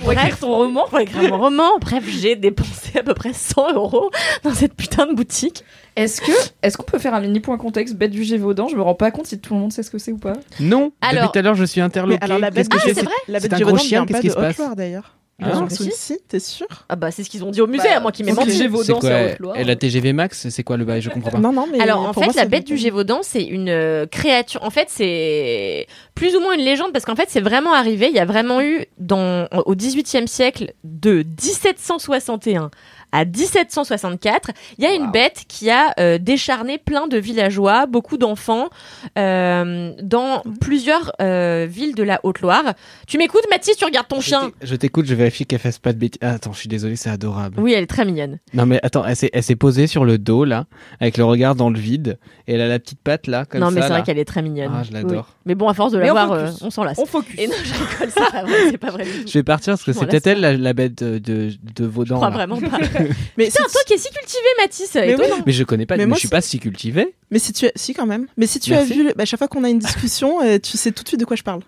[0.00, 0.86] Pour écrire son roman.
[0.88, 1.78] Pour écrire mon roman.
[1.80, 4.10] Bref, j'ai dépensé à peu près 100 euros
[4.42, 5.64] dans cette putain de boutique.
[5.96, 6.32] Est-ce que
[6.62, 8.66] est-ce qu'on peut faire un mini point contexte bête du Gévaudan?
[8.68, 10.23] Je me rends pas compte si tout le monde sait ce que c'est ou pas.
[10.60, 12.18] Non, Alors- depuis tout à l'heure, je suis interloqué.
[12.20, 14.12] Mais alors la bête du c'est Gévaudan- la C'est bête un du chien, vient qu'est-ce
[14.12, 15.14] pas qui de se passe Haute-Loire d'ailleurs.
[15.42, 15.90] Ah, Genre, si.
[15.92, 18.12] si, t'es sûr Ah bah, c'est ce qu'ils ont dit au musée, Bah, à moi
[18.12, 18.52] qui m'ai menti.
[18.52, 19.58] Gévaudan, C'est c'est quoi.
[19.58, 21.38] Et la TGV Max, c'est quoi le bail Je comprends pas.
[21.38, 21.80] Non, non, mais.
[21.80, 22.76] Alors en fait, moi, la c'est bête du.
[22.76, 24.62] Gévaudan, c'est une euh, créature.
[24.62, 28.06] En fait, c'est plus ou moins une légende parce qu'en fait, c'est vraiment arrivé.
[28.10, 32.70] Il y a vraiment eu dans au XVIIIe siècle, de 1761
[33.14, 38.18] à 1764, il y a une bête qui a euh, décharné plein de villageois, beaucoup
[38.18, 38.70] d'enfants,
[39.16, 42.74] euh, dans plusieurs euh, villes de la Haute-Loire.
[43.06, 43.76] Tu m'écoutes, Mathis?
[43.76, 44.50] Tu regardes ton Je chien?
[44.60, 46.18] Je t'écoute, je vérifie qu'elle fasse pas de bêtises.
[46.22, 47.54] Ah, attends, je suis désolé, c'est adorable.
[47.60, 48.40] Oui, elle est très mignonne.
[48.52, 50.64] Non mais attends, elle s'est, posée sur le dos là,
[51.00, 53.68] avec le regard dans le vide, et elle a la petite patte là, comme non,
[53.68, 53.74] ça.
[53.74, 54.72] mais c'est vrai qu'elle est très mignonne.
[54.74, 55.26] Ah, je l'adore.
[55.28, 55.34] Oui.
[55.46, 56.98] Mais bon, à force de la Mais voir, on s'en lasse.
[56.98, 57.38] On focus.
[57.38, 59.28] Et non, je rigole, c'est pas vrai, c'est pas vrai du tout.
[59.28, 62.16] Je vais partir parce que c'est peut-être elle la, la bête de, de, de Vaudan.
[62.16, 62.34] Je crois là.
[62.34, 62.78] vraiment pas.
[63.36, 65.42] Mais Putain, si toi qui es si cultivé, Mathis, Mais oui.
[65.46, 67.14] Mais je connais pas, Mais mais, moi je suis pas si cultivé.
[67.30, 67.72] Mais si tu as...
[67.76, 68.26] si quand même.
[68.36, 68.92] Mais si tu Merci.
[68.92, 71.08] as vu, le- bah, chaque fois qu'on a une discussion, euh, tu sais tout de
[71.08, 71.62] suite de quoi je parle.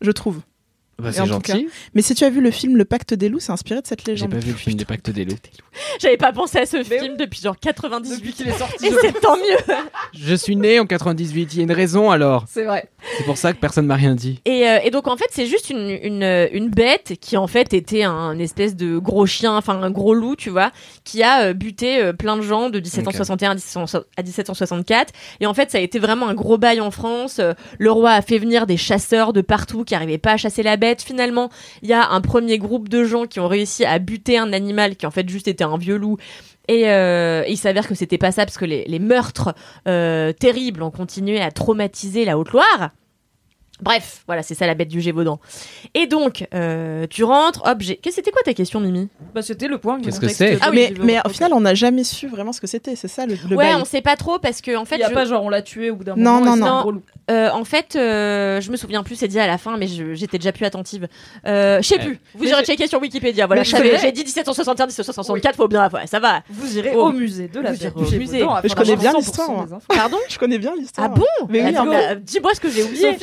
[0.00, 0.40] Je trouve.
[0.98, 1.68] Bah, c'est gentil.
[1.94, 4.04] Mais si tu as vu le film Le Pacte des loups, c'est inspiré de cette
[4.04, 4.30] J'ai légende.
[4.30, 5.34] pas vu le film des pactes des loups.
[6.00, 8.16] J'avais pas pensé à ce film depuis genre 98.
[8.18, 8.86] Depuis qu'il est sorti.
[8.86, 9.74] Et je- c'est tant mieux.
[10.14, 12.44] Je suis né en 98, il y a une raison alors.
[12.48, 12.88] C'est vrai.
[13.18, 14.40] C'est pour ça que personne m'a rien dit.
[14.44, 17.46] Et, euh, et donc en fait c'est juste une, une, euh, une bête qui en
[17.46, 20.70] fait était un espèce de gros chien, enfin un gros loup, tu vois,
[21.04, 25.12] qui a euh, buté euh, plein de gens de 1761 à 1700 à 1764.
[25.40, 27.40] Et en fait ça a été vraiment un gros bail en France.
[27.78, 30.76] Le roi a fait venir des chasseurs de partout qui arrivaient pas à chasser la
[31.04, 31.50] Finalement
[31.82, 34.96] il y a un premier groupe de gens qui ont réussi à buter un animal
[34.96, 36.16] qui en fait juste était un vieux loup.
[36.68, 39.54] Et euh, il s'avère que c'était pas ça parce que les, les meurtres
[39.88, 42.90] euh, terribles ont continué à traumatiser la Haute-Loire.
[43.82, 45.40] Bref, voilà, c'est ça la bête du Gévaudan.
[45.94, 48.00] Et donc, euh, tu rentres, hop, j'ai.
[48.10, 49.08] C'était quoi ta question, Mimi?
[49.34, 50.00] Bah, c'était le point.
[50.00, 50.58] Qu'est-ce que c'est?
[50.62, 52.94] Ah oui, mais, mais au final, on n'a jamais su vraiment ce que c'était.
[52.96, 53.74] C'est ça le, le Ouais, bail.
[53.80, 55.48] on sait pas trop parce que en fait, Il y a je- pas genre on
[55.48, 56.56] l'a tué au bout d'un Non, moment.
[56.56, 56.90] non, non.
[56.92, 57.02] loup.
[57.30, 60.14] euh, en fait, euh, je me souviens plus, c'est dit à la fin, mais je-
[60.14, 61.08] j'étais déjà plus attentive.
[61.46, 62.04] Euh, je sais Ouais.
[62.04, 62.20] plus.
[62.34, 63.46] Vous Mais irez checker sur Wikipédia.
[63.46, 66.42] Voilà, J'ai dit 1761, 1764, faut bien, ouais, ça va.
[66.50, 68.38] Vous irez au musée de la bête du musée.
[68.38, 69.66] Gévaudan je connais bien l'histoire, 100% moi.
[69.66, 69.86] des infos.
[69.88, 70.16] Pardon?
[70.28, 71.08] Je connais bien l'histoire.
[71.10, 71.46] Ah bon?
[71.48, 73.16] Mais oui, Attends, en bah, Dis-moi ce que j'ai oublié.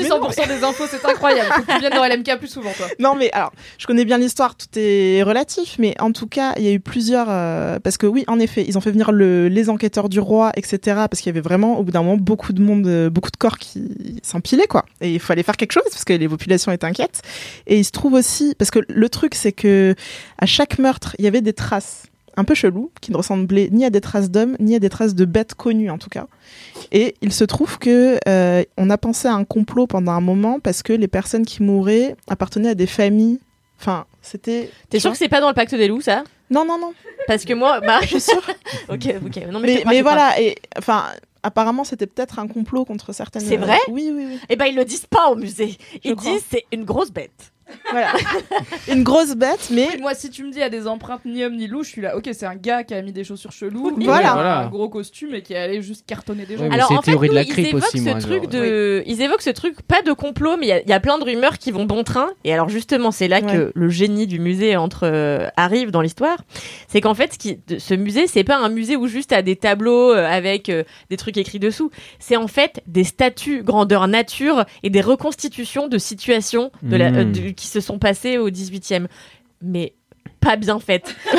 [0.49, 1.49] Sophie, 100% des infos, c'est incroyable.
[1.53, 2.87] Faut que tu viennes dans LMK plus souvent, toi.
[2.99, 6.63] Non, mais alors, je connais bien l'histoire, tout est relatif, mais en tout cas, il
[6.63, 7.27] y a eu plusieurs.
[7.29, 10.51] euh, parce que oui, en effet, ils ont fait venir le, les enquêteurs du roi,
[10.55, 10.77] etc.
[11.09, 13.37] Parce qu'il y avait vraiment, au bout d'un moment, beaucoup de monde, euh, beaucoup de
[13.37, 14.85] corps qui s'empilaient, quoi.
[15.01, 17.21] Et il fallait faire quelque chose parce que les populations étaient inquiètes.
[17.67, 19.95] Et il se trouve aussi, parce que le truc, c'est que
[20.37, 22.03] à chaque meurtre, il y avait des traces
[22.39, 25.13] un peu chelou, qui ne ressemblaient ni à des traces d'hommes, ni à des traces
[25.13, 26.27] de bêtes connues en tout cas.
[26.91, 30.59] Et il se trouve que euh, on a pensé à un complot pendant un moment
[30.59, 33.39] parce que les personnes qui mouraient appartenaient à des familles.
[33.79, 34.71] Enfin, c'était.
[34.89, 36.23] T'es sûr que c'est pas dans le pacte des loups, ça?
[36.49, 36.93] Non, non, non.
[37.27, 38.49] Parce que moi, bah, Je suis sûre.
[38.89, 39.47] ok, ok.
[39.51, 40.01] Non, mais, mais crois, crois.
[40.01, 40.41] voilà.
[40.41, 41.05] Et enfin,
[41.43, 43.41] apparemment, c'était peut-être un complot contre certaines.
[43.41, 43.77] C'est vrai?
[43.89, 44.39] Oui, oui, oui.
[44.49, 45.77] Eh ben, ils le disent pas au musée.
[46.03, 46.31] Ils crois.
[46.31, 47.51] disent c'est une grosse bête.
[47.91, 48.13] Voilà.
[48.87, 51.21] Une grosse bête, mais Oui, moi, si tu me dis il y a des empreintes
[51.25, 52.15] ni homme ni loup, je suis là.
[52.17, 54.31] Ok, c'est un gars qui a mis des chaussures cheloues, a voilà.
[54.31, 54.69] un Voilà.
[54.71, 56.63] gros costume et qui est allé juste cartonner des gens.
[56.65, 58.51] Ouais, Alors en fait, de la ils évoquent aussi, ce moi, truc genre.
[58.51, 60.99] de, ils évoquent ce truc pas de complot, mais il y a- il y, a
[60.99, 62.29] plein de rumeurs qui vont bon train.
[62.43, 63.51] Et alors justement, c'est là Ouais.
[63.53, 66.37] que le génie du musée entre euh, arrive dans l'histoire.
[66.87, 69.55] C'est qu'en fait, ce, qui, ce musée, c'est pas un musée où juste à des
[69.55, 71.91] tableaux euh, avec euh, des trucs écrits dessous.
[72.19, 77.25] C'est en fait des statues grandeur nature et des reconstitutions de situations de la, euh,
[77.25, 77.31] Mm.
[77.59, 79.07] Qui se sont passées au 18e.
[79.61, 79.93] Mais
[80.41, 81.15] pas bien faites.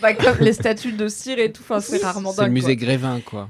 [0.00, 2.54] Bah, comme les statues de cire et tout, enfin, c'est rarement C'est le dingue.
[2.54, 2.86] musée quoi.
[2.86, 3.48] Grévin, quoi.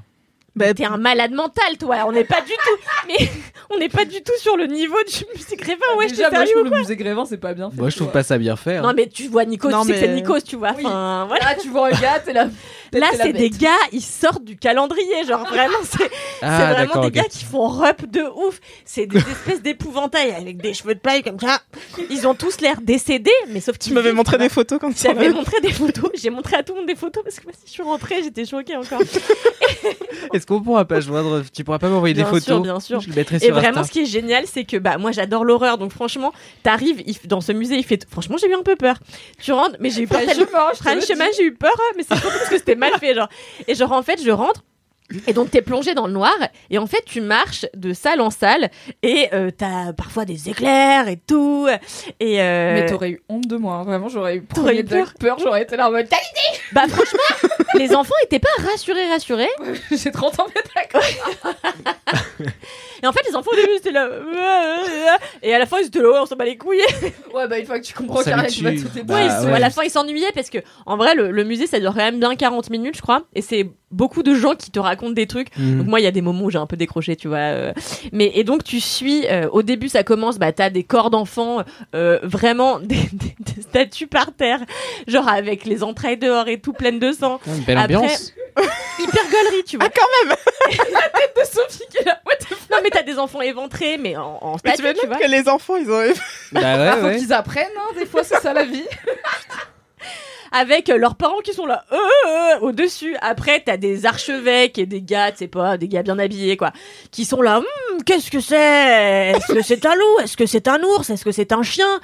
[0.55, 1.97] bah, T'es un malade mental, toi.
[2.07, 2.79] On n'est pas du tout.
[3.07, 3.29] Mais
[3.69, 5.85] on n'est pas du tout sur le niveau du musée Grévin.
[5.99, 7.77] Ouais, je Déjà, t'ai moi, je trouve le musée Grévin, c'est pas bien fait.
[7.77, 8.77] Moi, je trouve pas ça bien fait.
[8.77, 8.81] hein.
[8.81, 10.71] Non, mais tu vois Nikos, Non, tu sais que c'est Nikos, tu vois.
[10.75, 10.83] Oui.
[10.87, 11.45] Enfin, voilà.
[11.49, 12.47] Là, tu vois un gars, t'es là.
[12.93, 15.23] Là, c'est des gars, ils sortent du calendrier.
[15.27, 16.09] Genre, vraiment, c'est
[16.41, 18.59] ah, vraiment des gars qui font rep de ouf.
[18.85, 21.61] C'est des espèces d'épouvantails avec des cheveux de paille comme ça.
[22.09, 25.29] Ils ont tous l'air décédés, mais sauf tu m'avais montré des photos quand tu J'avais
[25.29, 26.11] montré des photos.
[26.15, 28.23] J'ai montré à tout le monde des photos parce que moi, si je suis rentrée,
[28.23, 29.01] j'étais choquée encore.
[30.33, 32.43] Est-ce qu'on pourra pas joindre Tu pourras pas m'envoyer des Bien photos?
[32.43, 32.99] sûr, bien sûr.
[32.99, 33.83] Je le mettrai Et sur vraiment, Insta.
[33.83, 36.33] ce qui est génial, c'est que bah moi j'adore l'horreur, donc franchement,
[36.63, 38.05] t'arrives il dans ce musée, il fait.
[38.09, 38.97] Franchement, j'ai eu un peu peur.
[39.41, 40.21] Tu rentres, mais j'ai eu peur.
[40.21, 40.27] Dis.
[41.37, 43.29] j'ai eu peur, hein, mais c'est parce que c'était mal fait, genre.
[43.67, 44.63] Et genre en fait, je rentre.
[45.25, 46.35] Et donc t'es plongé dans le noir
[46.69, 48.69] et en fait tu marches de salle en salle
[49.01, 51.67] et euh, t'as parfois des éclairs et tout
[52.19, 52.73] et euh...
[52.75, 53.83] Mais t'aurais eu honte de moi, hein.
[53.85, 56.07] vraiment j'aurais eu eu peur peur, j'aurais été là en mode
[56.73, 59.49] bah franchement les enfants étaient pas rassurés rassurés
[59.91, 61.01] j'ai 30 ans mais d'accord.
[63.03, 64.09] et en fait les enfants au début c'était là
[65.41, 66.79] et à la fin ils étaient là ouais, on s'en bat les couilles
[67.33, 68.63] Ouais bah une fois que tu comprends tu vas tue.
[68.81, 69.53] tout Bah, Ouais, ouais.
[69.53, 71.97] à la fin ils s'ennuyaient parce que en vrai le, le musée ça dure quand
[71.97, 75.25] même bien 40 minutes je crois et c'est beaucoup de gens qui te racontent des
[75.27, 75.79] trucs Mhm.
[75.79, 77.73] donc moi il y a des moments où j'ai un peu décroché tu vois euh.
[78.11, 81.63] mais et donc tu suis euh, au début ça commence bah t'as des corps d'enfants
[81.95, 84.59] euh, vraiment des, des- des statues par terre
[85.07, 88.33] genre avec les entrailles dehors et tout pleines de sang Une belle Après- ambiance.
[88.99, 90.35] hyper gaulerie tu vois Ah, quand même
[91.35, 92.19] de Sophie qui est là.
[92.25, 92.69] What the fuck?
[92.71, 95.47] non mais t'as des enfants éventrés mais en, en Mais tu tu vois que les
[95.49, 96.01] enfants, ils ont.
[96.51, 97.17] Bah Ah, ouais, faut ouais.
[97.17, 98.83] qu'ils apprennent, hein, des fois c'est ça la vie.
[100.51, 101.95] avec euh, leurs parents qui sont là euh,
[102.27, 103.15] euh, au dessus.
[103.21, 106.71] Après, t'as des archevêques et des gars, tu sais pas, des gars bien habillés quoi,
[107.11, 107.57] qui sont là.
[107.59, 108.55] Hum, Qu'est-ce que c'est?
[109.35, 110.19] Est-ce que c'est un loup?
[110.23, 111.07] Est-ce que c'est un ours?
[111.09, 111.99] Est-ce que c'est un chien?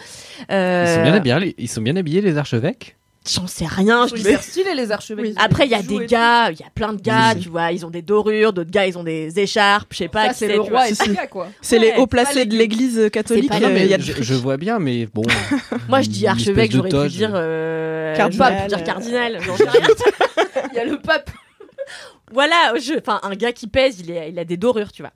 [0.51, 2.97] Euh, Ils sont bien habillés, les- ils sont bien habillés les archevêques?
[3.27, 4.05] J'en sais rien.
[4.07, 5.33] Je Ils dis- sont stylés les archevêques.
[5.37, 7.41] Après, il y a des gars, il y a plein de gars, Oui.
[7.41, 10.31] tu vois, ils ont des dorures, d'autres gars, ils ont des écharpes, je sais pas.
[10.33, 11.47] C'est le roi et ses gars quoi.
[11.61, 13.49] C'est Ouais, les hauts placés les- de l'église catholique.
[13.49, 15.23] pas- Non, euh, mais il y a de- je, je vois bien, mais bon.
[15.89, 18.67] Moi, je dis archevêque, j'aurais pu dire, euh, Cardinal.
[18.67, 19.39] dire cardinal.
[19.41, 19.81] j'en sais rien.
[20.71, 21.31] Il y a le pape.
[22.31, 25.11] Voilà, je, enfin, un gars qui pèse, il, est, il a des dorures, tu vois.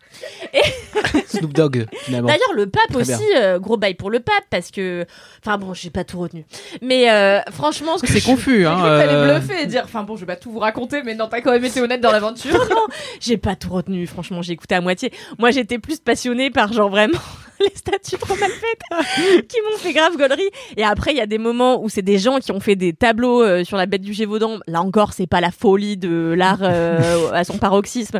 [1.27, 2.27] Snoop Dogg, finalement.
[2.27, 5.05] D'ailleurs, le pape Très aussi, euh, gros bail pour le pape, parce que,
[5.43, 6.45] enfin bon, j'ai pas tout retenu.
[6.81, 8.77] Mais euh, franchement, ce que C'est je- confus, hein.
[8.99, 11.15] J'ai cru euh, bluffer et dire, enfin bon, je vais pas tout vous raconter, mais
[11.15, 12.57] non, t'as quand même été honnête dans l'aventure.
[12.69, 12.85] Non,
[13.19, 14.05] j'ai pas tout retenu.
[14.05, 15.11] Franchement, j'ai écouté à moitié.
[15.39, 17.17] Moi, j'étais plus passionnée par genre vraiment
[17.59, 20.49] les statues trop mal faites qui m'ont fait grave gaulerie.
[20.77, 22.93] Et après, il y a des moments où c'est des gens qui ont fait des
[22.93, 24.59] tableaux sur la bête du Gévaudan.
[24.67, 26.59] Là encore, c'est pas la folie de l'art
[26.99, 28.19] euh, à son paroxysme.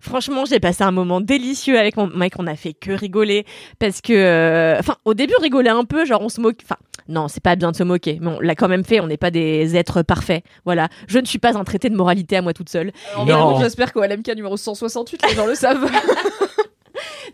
[0.00, 2.34] Franchement, j'ai passé un moment délicieux avec mon mec.
[2.38, 3.46] On a fait que rigoler
[3.78, 6.58] parce que, euh, enfin, au début, on rigolait un peu, genre on se moque.
[6.64, 6.76] Enfin,
[7.08, 9.00] non, c'est pas bien de se moquer, mais on l'a quand même fait.
[9.00, 10.42] On n'est pas des êtres parfaits.
[10.64, 12.92] Voilà, je ne suis pas un traité de moralité à moi toute seule.
[13.12, 13.32] Alors, Non.
[13.34, 15.88] vraiment, J'espère qu'au LMK numéro 168, les gens le savent.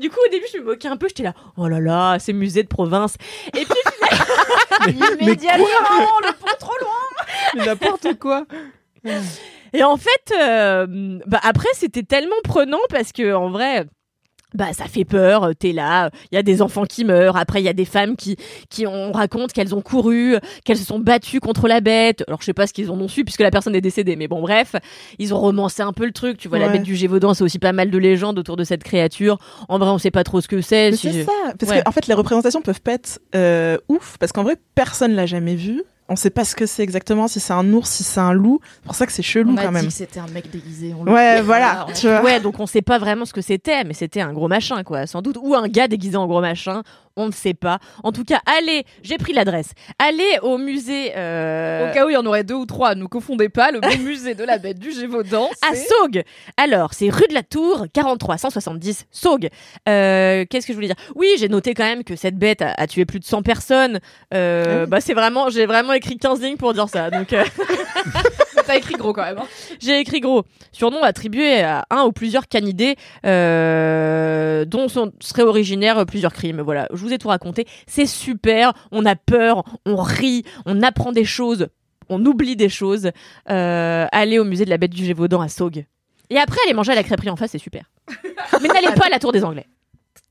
[0.01, 1.09] Du coup, au début, je me moquais un peu.
[1.09, 3.17] J'étais là, oh là là, c'est musée de province.
[3.49, 5.65] Et puis, Immédiatement,
[6.23, 7.57] le pont trop loin.
[7.57, 8.45] mais N'importe quoi.
[9.73, 13.87] et en fait, euh, bah après, c'était tellement prenant parce que en vrai.
[14.55, 17.65] Bah ça fait peur, t'es là, il y a des enfants qui meurent, après il
[17.67, 18.37] y a des femmes qui
[18.71, 22.25] qui on raconte qu'elles ont couru, qu'elles se sont battues contre la bête.
[22.29, 24.27] Alors je sais pas ce qu'ils en ont su puisque la personne est décédée, mais
[24.27, 24.75] bon bref,
[25.19, 26.39] ils ont romancé un peu le truc.
[26.39, 28.83] Tu vois, la bête du Gévaudan, c'est aussi pas mal de légendes autour de cette
[28.85, 29.37] créature.
[29.69, 30.93] En vrai, on sait pas trop ce que c'est.
[30.93, 31.83] Mais si c'est je- ça, parce Ouais.
[31.85, 35.57] qu'en fait les représentations peuvent pas être euh, ouf, parce qu'en vrai personne l'a jamais
[35.57, 35.83] vu.
[36.11, 38.61] On sait pas ce que c'est exactement, si c'est un ours, si c'est un loup.
[38.77, 39.83] C'est pour ça que c'est chelou On quand même.
[39.83, 40.95] dit que c'était un mec déguisé.
[40.99, 42.23] on Ouais, voilà, tu vois.
[42.23, 45.07] Ouais, donc on sait pas vraiment ce que c'était, mais c'était un gros machin, quoi,
[45.07, 45.37] sans doute.
[45.43, 46.83] Ou un gars déguisé en gros machin,
[47.19, 47.79] on ne sait pas.
[48.05, 49.73] En tout cas, allez, j'ai pris l'adresse.
[49.99, 53.05] Allez au musée euh, Au cas où il y en aurait deux ou trois, ne
[53.07, 55.75] confondez pas, le musée de la bête du Gévaudan, à.
[55.75, 56.23] Saugues.
[56.57, 59.49] Alors, c'est rue de la Tour, 43 170, Saugues.
[59.89, 60.97] Euh, Qu'est-ce que je voulais dire?
[61.15, 64.01] Oui, j'ai noté quand même que cette bête a, a tué plus de 100 personnes.
[64.35, 64.91] Euh, Ah oui.
[64.91, 67.11] Bah, c'est vraiment, j'ai vraiment écrit 15 lignes pour dire ça.
[67.11, 67.45] Donc, euh,
[68.69, 69.39] T'as écrit gros quand même.
[69.39, 69.47] hein.
[69.81, 70.45] J'ai écrit gros.
[70.73, 76.61] Surnom attribué à un ou plusieurs canidés euh, dont sont, seraient originaires plusieurs crimes.
[76.61, 77.67] Voilà, je vous ai tout raconté.
[77.87, 78.75] C'est super.
[78.93, 81.69] On a peur, on rit, on apprend des choses,
[82.11, 83.11] on oublie des choses.
[83.49, 85.87] Euh, allez au musée de la bête du Gévaudan à Saugues.
[86.29, 87.91] Et après, allez manger à la crêperie en face, c'est super.
[88.61, 89.67] Mais n'allez pas à la tour des Anglais.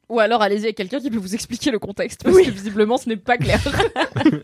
[0.09, 2.45] Ou alors allez-y avec quelqu'un qui peut vous expliquer le contexte, parce Oui.
[2.45, 3.59] que visiblement ce n'est pas clair.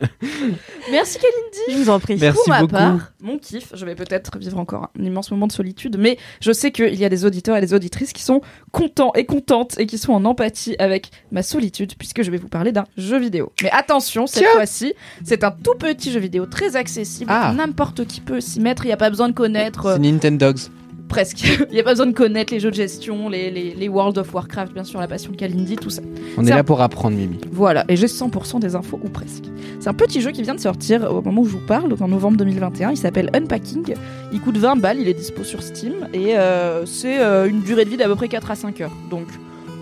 [0.91, 1.59] Merci Kalindi.
[1.71, 2.17] Je vous en prie.
[2.19, 2.73] Merci Pour ma beaucoup.
[2.73, 6.51] part, mon kiff, je vais peut-être vivre encore un immense moment de solitude, mais je
[6.51, 8.41] sais qu'il y a des auditeurs et des auditrices qui sont
[8.71, 12.49] contents et contentes et qui sont en empathie avec ma solitude, puisque je vais vous
[12.49, 13.51] parler d'un jeu vidéo.
[13.61, 14.93] Mais attention, cette fois-ci,
[15.23, 17.31] c'est un tout petit jeu vidéo très accessible.
[17.33, 17.53] Ah.
[17.55, 19.85] N'importe qui peut s'y mettre, il n'y a pas besoin de connaître.
[19.85, 20.59] euh, C'est Nintendogs.
[21.07, 21.43] Presque.
[21.69, 24.17] Il n'y a pas besoin de connaître les jeux de gestion, les, les, les World
[24.17, 26.01] of Warcraft, bien sûr, la passion de Kalindi, tout ça.
[26.37, 27.37] On est là un- pour apprendre, Mimi.
[27.51, 29.43] Voilà, et j'ai 100% des infos, ou presque.
[29.79, 32.01] C'est un petit jeu qui vient de sortir au moment où je vous parle, donc
[32.01, 32.91] en novembre 2021.
[32.91, 33.93] Il s'appelle Unpacking.
[34.31, 37.85] Il coûte 20 balles, il est dispo sur Steam, et euh, c'est euh, une durée
[37.85, 38.91] de vie d'à peu près 4 à 5 heures.
[39.09, 39.27] Donc,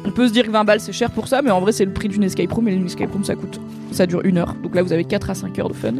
[0.03, 1.85] on peut se dire que 20 balles c'est cher pour ça, mais en vrai, c'est
[1.85, 3.59] le prix d'une escape room, et une escape room ça coûte.
[3.91, 4.55] Ça dure une heure.
[4.63, 5.93] Donc là, vous avez 4 à 5 heures de fun.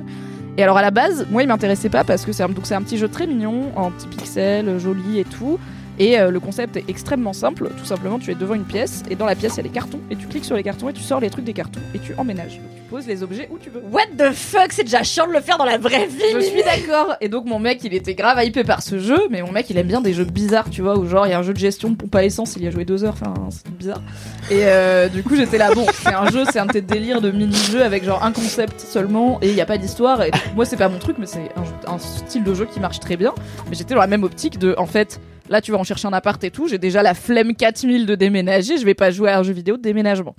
[0.58, 2.98] Et alors, à la base, moi, il m'intéressait pas parce que c'est un, un petit
[2.98, 5.60] jeu très mignon, en petits pixels, joli et tout.
[6.02, 7.70] Et euh, le concept est extrêmement simple.
[7.78, 9.70] Tout simplement, tu es devant une pièce et dans la pièce il y a des
[9.70, 12.00] cartons et tu cliques sur les cartons et tu sors les trucs des cartons et
[12.00, 12.56] tu emménages.
[12.56, 13.84] Donc, tu poses les objets où tu veux.
[13.92, 16.24] What the fuck, c'est déjà chiant de le faire dans la vraie vie.
[16.34, 17.18] Je suis d'accord.
[17.22, 19.78] Et donc mon mec, il était grave hypé par ce jeu, mais mon mec, il
[19.78, 21.60] aime bien des jeux bizarres, tu vois, où genre il y a un jeu de
[21.60, 24.02] gestion de pompe à essence, il y a joué deux heures, enfin c'est bizarre.
[24.50, 27.22] Et euh, du coup, j'étais là, bon, c'est un jeu, c'est un de tes délires
[27.22, 30.24] de mini-jeu avec genre un concept seulement et il y a pas d'histoire.
[30.24, 31.52] Et moi, c'est pas mon truc, mais c'est
[31.88, 33.36] un, un style de jeu qui marche très bien.
[33.70, 35.20] Mais j'étais dans la même optique de, en fait.
[35.52, 36.70] Là, tu vas en chercher un appart et tout.
[36.70, 38.78] J'ai déjà la flemme 4000 de déménager.
[38.78, 40.34] Je vais pas jouer à un jeu vidéo de déménagement.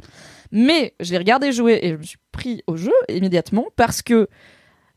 [0.53, 4.29] Mais j'ai regardé jouer et je me suis pris au jeu immédiatement parce que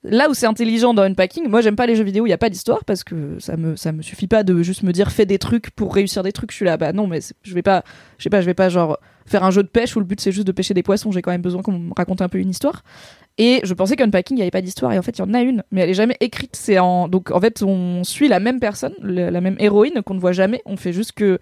[0.10, 2.34] là où c'est intelligent dans Unpacking, moi j'aime pas les jeux vidéo où il y
[2.34, 5.26] a pas d'histoire parce que ça me me suffit pas de juste me dire fais
[5.26, 6.52] des trucs pour réussir des trucs.
[6.52, 7.84] Je suis là bah non mais je vais pas
[8.18, 10.22] je sais pas je vais pas genre faire un jeu de pêche où le but
[10.22, 11.12] c'est juste de pêcher des poissons.
[11.12, 12.84] J'ai quand même besoin qu'on me raconte un peu une histoire.
[13.38, 15.34] Et je pensais qu'Unpacking il y avait pas d'histoire et en fait il y en
[15.34, 16.56] a une mais elle est jamais écrite.
[16.56, 20.20] C'est en donc en fait on suit la même personne, la même héroïne qu'on ne
[20.20, 20.62] voit jamais.
[20.66, 21.40] On fait juste que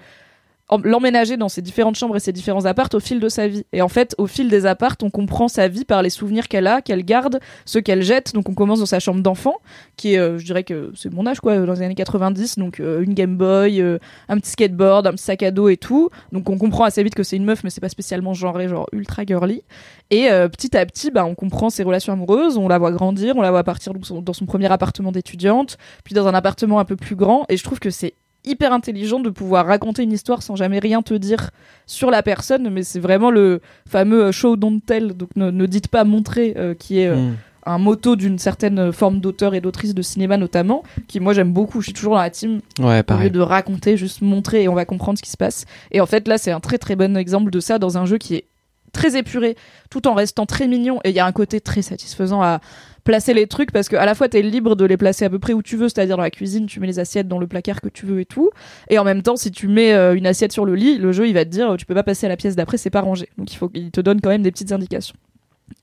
[0.77, 3.65] l'emménager dans ses différentes chambres et ses différents appartes au fil de sa vie.
[3.73, 6.67] Et en fait, au fil des appartes, on comprend sa vie par les souvenirs qu'elle
[6.67, 8.33] a, qu'elle garde, ceux qu'elle jette.
[8.33, 9.55] Donc on commence dans sa chambre d'enfant,
[9.97, 12.57] qui est, euh, je dirais que c'est mon âge, quoi, dans les années 90.
[12.57, 13.97] Donc euh, une Game Boy, euh,
[14.29, 16.09] un petit skateboard, un petit sac à dos et tout.
[16.31, 18.87] Donc on comprend assez vite que c'est une meuf, mais c'est pas spécialement genré, genre
[18.91, 19.63] ultra girly.
[20.09, 23.41] Et petit à petit, bah, on comprend ses relations amoureuses, on la voit grandir, on
[23.41, 26.85] la voit partir dans son, dans son premier appartement d'étudiante, puis dans un appartement un
[26.85, 27.45] peu plus grand.
[27.49, 28.13] Et je trouve que c'est
[28.45, 31.51] hyper intelligent de pouvoir raconter une histoire sans jamais rien te dire
[31.85, 35.65] sur la personne, mais c'est vraiment le fameux euh, show don't tell, donc ne, ne
[35.65, 37.35] dites pas montrer, euh, qui est euh, Mm.
[37.65, 41.79] un motto d'une certaine forme d'auteur et d'autrice de cinéma notamment, qui moi j'aime beaucoup,
[41.79, 44.73] je suis toujours dans la team Ouais, au lieu de raconter, juste montrer et on
[44.75, 45.65] va comprendre ce qui se passe.
[45.91, 48.17] Et en fait, là, c'est un très très bon exemple de ça dans un jeu
[48.17, 48.45] qui est
[48.91, 49.55] très épuré,
[49.89, 50.99] tout en restant très mignon.
[51.03, 52.59] Et il y a un côté très satisfaisant à
[53.03, 55.39] placer les trucs parce que à la fois t'es libre de les placer à peu
[55.39, 57.81] près où tu veux, c'est-à-dire dans la cuisine, tu mets les assiettes dans le placard
[57.81, 58.49] que tu veux et tout.
[58.89, 61.27] Et en même temps, si tu mets euh, une assiette sur le lit, le jeu
[61.27, 63.29] il va te dire tu peux pas passer à la pièce d'après, c'est pas rangé.
[63.37, 65.15] Donc il faut qu'il te donne quand même des petites indications.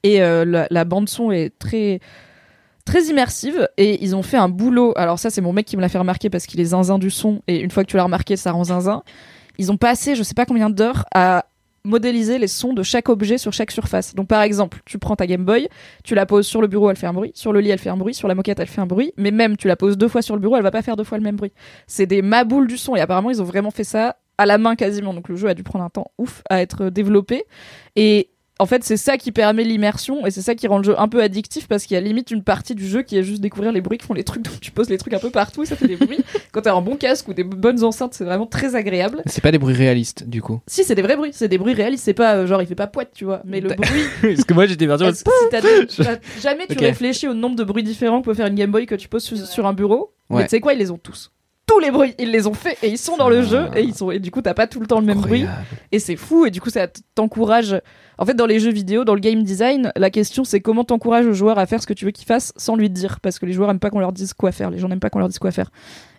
[0.02, 2.00] Et euh, la, la bande son est très
[2.84, 4.92] très immersive et ils ont fait un boulot.
[4.96, 7.10] Alors ça c'est mon mec qui me l'a fait remarquer parce qu'il est zinzin du
[7.10, 9.02] son et une fois que tu l'as remarqué ça rend zinzin.
[9.58, 11.44] Ils ont passé je sais pas combien d'heures à
[11.84, 14.14] modéliser les sons de chaque objet sur chaque surface.
[14.14, 15.68] Donc par exemple, tu prends ta Game Boy,
[16.04, 17.90] tu la poses sur le bureau, elle fait un bruit, sur le lit, elle fait
[17.90, 20.08] un bruit, sur la moquette, elle fait un bruit, mais même tu la poses deux
[20.08, 21.52] fois sur le bureau, elle va pas faire deux fois le même bruit.
[21.86, 24.76] C'est des maboules du son et apparemment ils ont vraiment fait ça à la main
[24.76, 25.14] quasiment.
[25.14, 27.44] Donc le jeu a dû prendre un temps ouf à être développé
[27.96, 28.30] et
[28.60, 31.08] en fait, c'est ça qui permet l'immersion et c'est ça qui rend le jeu un
[31.08, 33.72] peu addictif parce qu'il y a limite une partie du jeu qui est juste découvrir
[33.72, 34.42] les bruits qui font les trucs.
[34.42, 36.20] Donc tu poses les trucs un peu partout et ça fait des bruits.
[36.52, 39.22] Quand t'as un bon casque ou des bonnes enceintes, c'est vraiment très agréable.
[39.26, 40.60] C'est pas des bruits réalistes, du coup.
[40.66, 42.74] Si, c'est des vrais bruits, c'est des bruits réalistes, c'est pas euh, genre il fait
[42.74, 43.42] pas poète, tu vois.
[43.44, 43.86] Mais le D'accord.
[43.86, 44.02] bruit.
[44.34, 45.04] Parce que moi, j'étais perdu.
[45.14, 45.86] si t'as des-
[46.42, 48.94] jamais tu réfléchis au nombre de bruits différents que peut faire une Game Boy que
[48.94, 50.12] tu poses sur, sur un bureau.
[50.28, 50.42] Mais Ouais.
[50.44, 51.32] tu sais quoi, ils les ont tous.
[51.70, 53.94] Tous les bruits, ils les ont fait et ils sont dans le jeu et ils
[53.94, 55.46] sont et du coup t'as pas tout le temps le même bruit.
[55.92, 57.80] Et c'est fou et du coup ça t'encourage.
[58.18, 61.26] En fait dans les jeux vidéo, dans le game design, la question c'est comment t'encourages
[61.26, 63.20] le joueur à faire ce que tu veux qu'il fasse sans lui dire.
[63.20, 65.10] Parce que les joueurs aiment pas qu'on leur dise quoi faire, les gens n'aiment pas
[65.10, 65.70] qu'on leur dise quoi faire.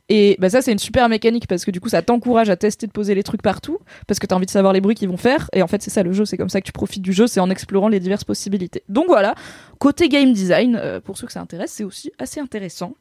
[0.08, 2.88] Et bah ça c'est une super mécanique parce que du coup ça t'encourage à tester
[2.88, 3.78] de poser les trucs partout
[4.08, 5.50] parce que t'as envie de savoir les bruits qu'ils vont faire.
[5.52, 7.28] Et en fait c'est ça le jeu, c'est comme ça que tu profites du jeu,
[7.28, 8.84] c'est en explorant les diverses possibilités.
[8.88, 9.36] Donc voilà,
[9.80, 12.94] côté game design, euh, pour ceux que ça intéresse, c'est aussi assez intéressant.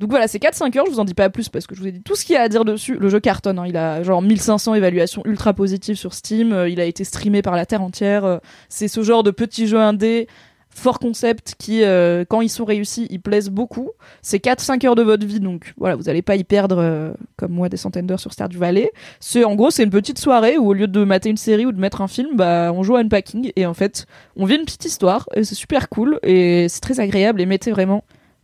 [0.00, 1.86] Donc voilà, c'est 4-5 heures, je vous en dis pas plus parce que je vous
[1.86, 2.96] ai dit tout ce qu'il y a à dire dessus.
[2.98, 6.80] Le jeu cartonne, hein, il a genre 1500 évaluations ultra positives sur Steam, euh, il
[6.80, 8.24] a été streamé par la terre entière.
[8.24, 8.38] euh,
[8.70, 10.26] c'est ce genre de petit jeu indé,
[10.70, 13.90] fort concept qui, euh, quand ils sont réussis, ils plaisent beaucoup.
[14.22, 17.68] C'est 4-5 heures de votre vie, donc voilà, vous allez pas y perdre comme moi
[17.68, 18.90] des centaines d'heures sur Stardew Valley.
[19.20, 21.72] C'est en gros, c'est une petite soirée où au lieu de mater une série ou
[21.72, 24.64] de mettre un film, bah on joue à Unpacking et en fait, on vit une
[24.64, 28.02] petite histoire et c'est super cool et c'est très agréable et mettez vraiment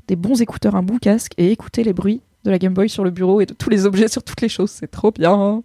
[0.08, 3.02] des bons écouteurs, un bon casque et écoutez les bruits de la Game Boy sur
[3.04, 4.70] le bureau et de tous les objets sur toutes les choses.
[4.70, 5.62] C'est trop bien.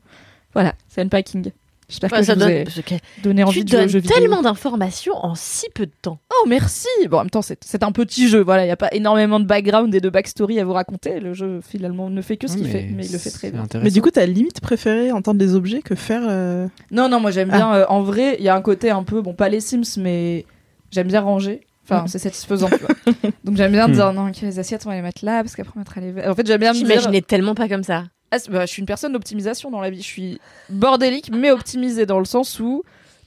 [0.54, 1.52] Voilà, c'est Unpacking.
[1.88, 4.02] J'espère Ouais, que ça je vous donne- ai donné envie tu de vidéo.
[4.16, 6.20] tellement d'informations en si peu de temps.
[6.32, 8.88] Oh merci Bon en même temps c'est un petit jeu, voilà, il n'y a pas
[8.94, 11.20] énormément de background et de backstory à vous raconter.
[11.20, 13.68] Le jeu finalement ne fait que ce qu'il fait, mais il le fait très bien.
[13.84, 16.22] Mais du coup, t'as limite préféré entendre des objets que faire.
[16.30, 17.58] euh, Non, non, moi j'aime Ah.
[17.58, 17.74] bien.
[17.76, 20.46] euh, en vrai, il y a un côté un peu, bon, pas les Sims, mais
[20.92, 21.60] j'aime bien ranger.
[21.92, 22.08] Enfin, Mm.
[22.08, 22.90] c'est satisfaisant, tu vois.
[23.44, 23.92] Donc j'aime bien Mm.
[23.92, 26.28] dire, non, ok, les assiettes, on va les mettre là, parce qu'après on mettra les.
[26.28, 26.88] En fait, j'aime bien me dire.
[26.88, 28.06] J'imaginais tellement pas comme ça.
[28.32, 30.02] Ah, c'est- bah, je suis une personne d'optimisation dans la vie.
[30.02, 30.40] Je suis
[30.70, 32.84] bordélique, mais optimisée dans le sens où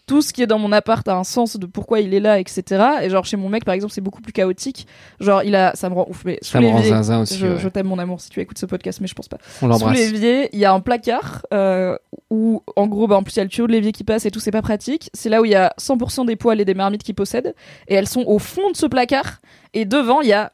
[0.07, 2.39] tout ce qui est dans mon appart a un sens de pourquoi il est là,
[2.39, 2.85] etc.
[3.03, 4.87] Et genre chez mon mec, par exemple, c'est beaucoup plus chaotique.
[5.21, 6.25] Genre, il a, ça me rend ouf.
[6.25, 7.59] Mais sous Ça me rend l'évier- zinzin aussi, Je, ouais.
[7.59, 9.39] je t'aime mon amour si tu écoutes ce podcast, mais je pense pas.
[9.63, 9.97] On l'embrasse.
[9.97, 11.97] Sous l'évier, il y a un placard euh,
[12.31, 14.27] où, en gros, bah, en plus il y a le tuyau de l'évier qui passe
[14.27, 15.09] et tout, c'est pas pratique.
[15.15, 17.55] C'est là où il y a 100% des poils et des marmites qu'il possède,
[17.89, 19.41] et elles sont au fond de ce placard.
[19.73, 20.53] Et devant, il y a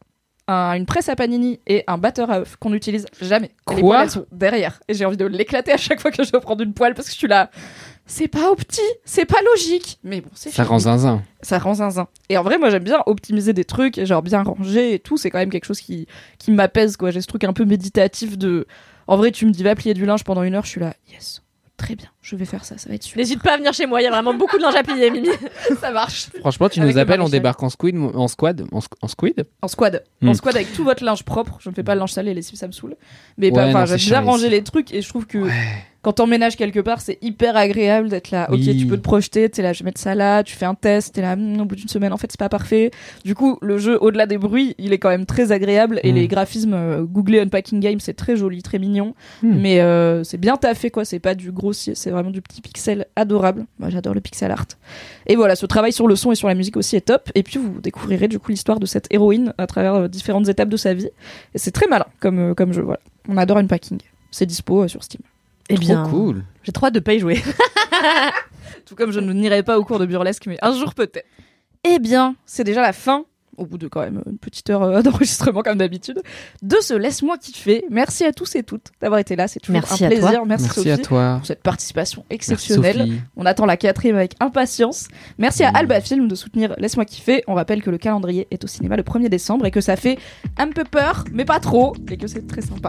[0.51, 3.51] un- une presse à panini et un batteur à œufs qu'on n'utilise jamais.
[3.68, 4.80] Les Quoi poêles, elles sont derrière.
[4.88, 7.12] Et j'ai envie de l'éclater à chaque fois que je prendre une poêle parce que
[7.14, 7.51] je suis là.
[8.07, 9.98] C'est pas opti, c'est pas logique.
[10.03, 10.66] Mais bon, c'est Ça fini.
[10.68, 11.22] rend zinzin.
[11.42, 12.09] Ça rend zinzin.
[12.28, 15.16] Et en vrai, moi, j'aime bien optimiser des trucs et genre bien ranger et tout.
[15.16, 16.07] C'est quand même quelque chose qui,
[16.38, 17.12] qui m'apaise, quoi.
[17.12, 18.66] J'ai ce truc un peu méditatif de.
[19.07, 20.94] En vrai, tu me dis va plier du linge pendant une heure, je suis là,
[21.12, 21.42] yes,
[21.81, 23.18] très bien, je vais faire ça, ça va être super.
[23.18, 25.11] N'hésite pas à venir chez moi, il y a vraiment beaucoup de linge à plier,
[25.11, 25.28] Mimi.
[25.81, 26.28] ça marche.
[26.41, 29.09] Franchement, tu Avec nous le appelles, on débarque en squid, en squad, en, squ- en
[29.09, 29.47] squid.
[29.62, 30.05] En squad.
[30.20, 30.28] Hmm.
[30.28, 31.57] En squad avec tout votre linge propre.
[31.61, 32.97] Je ne fais pas le linge sale et les ça me saoule.
[33.39, 34.51] Mais Ouais, enfin, non, chiant ranger ici.
[34.51, 35.39] les trucs et je trouve que
[36.03, 38.48] quand t'emménages quelque part, c'est hyper agréable d'être là.
[38.51, 40.74] Ok, tu peux te projeter, t'es là, je vais mettre ça là, tu fais un
[40.74, 42.90] test, t'es là, Hmm, au bout d'une semaine, en fait, c'est pas parfait.
[43.24, 46.14] Du coup, le jeu, au-delà des bruits, il est quand même très agréable et Hmm.
[46.14, 47.07] les graphismes, euh,
[47.42, 49.14] Unpacking Game, c'est très joli, très mignon.
[49.42, 49.55] Hmm.
[49.61, 51.05] Mais euh, c'est bien taffé, quoi.
[51.05, 53.66] C'est pas du grossier, c'est vraiment du petit pixel adorable.
[53.78, 54.66] Moi, j'adore le pixel art.
[55.26, 57.30] Et voilà, ce travail sur le son et sur la musique aussi est top.
[57.34, 60.68] Et puis, vous découvrirez du coup l'histoire de cette héroïne à travers euh, différentes étapes
[60.70, 61.09] de sa vie.
[61.55, 63.01] Et c'est très malin comme, euh, comme jeu, voilà.
[63.28, 63.98] On adore Unpacking.
[64.30, 65.20] C'est dispo sur Steam.
[65.70, 66.44] Eh bien, Trop cool.
[66.62, 67.42] j'ai trop hâte de pas y jouer.
[68.86, 71.26] Tout comme je ne n'irai pas au cours de burlesque, mais un jour peut-être.
[71.84, 73.24] Eh bien, c'est déjà la fin,
[73.56, 76.20] au bout de quand même une petite heure euh, d'enregistrement comme d'habitude,
[76.62, 77.84] de ce Laisse-moi kiffer.
[77.90, 80.30] Merci à tous et toutes d'avoir été là, c'est toujours Merci un à plaisir.
[80.30, 80.44] toi.
[80.46, 81.34] Merci, Merci Sophie à toi.
[81.38, 83.12] pour cette participation Merci exceptionnelle.
[83.36, 85.08] On attend la quatrième avec impatience.
[85.38, 85.76] Merci à Mm.
[85.76, 87.42] Alba Film de soutenir Laisse-moi kiffer.
[87.46, 90.18] On rappelle que le calendrier est au cinéma le 1er décembre et que ça fait
[90.58, 92.88] un peu peur, mais pas trop, et que c'est très sympa.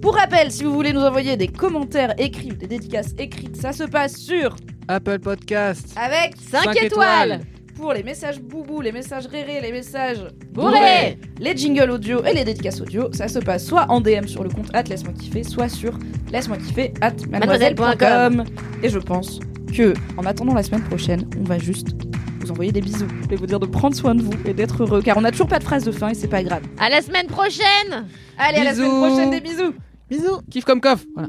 [0.00, 3.72] Pour rappel, si vous voulez nous envoyer des commentaires écrits ou des dédicaces écrites, ça
[3.72, 4.54] se passe sur
[4.88, 5.94] Apple Podcast.
[5.96, 7.32] avec 5 Cinq étoiles.
[7.32, 7.40] étoiles.
[7.76, 11.18] pour les messages boubou, les messages rérés, les messages Bourrés.
[11.40, 14.50] les jingles audio et les dédicaces audio, ça se passe soit en DM sur le
[14.50, 15.98] compte at laisse-moi kiffer, soit sur
[16.32, 18.44] laisse-moi kiffer at mademoiselle.com.
[18.82, 19.40] Et je pense
[19.74, 21.88] que, en attendant la semaine prochaine, on va juste
[22.40, 25.02] vous envoyer des bisous et vous dire de prendre soin de vous et d'être heureux,
[25.02, 26.62] car on n'a toujours pas de phrase de fin et c'est pas grave.
[26.78, 28.06] À la semaine prochaine
[28.38, 29.74] Allez, à la semaine prochaine, des bisous
[30.08, 30.42] Bisous.
[30.50, 31.04] Kiff comme coff.
[31.14, 31.28] Voilà.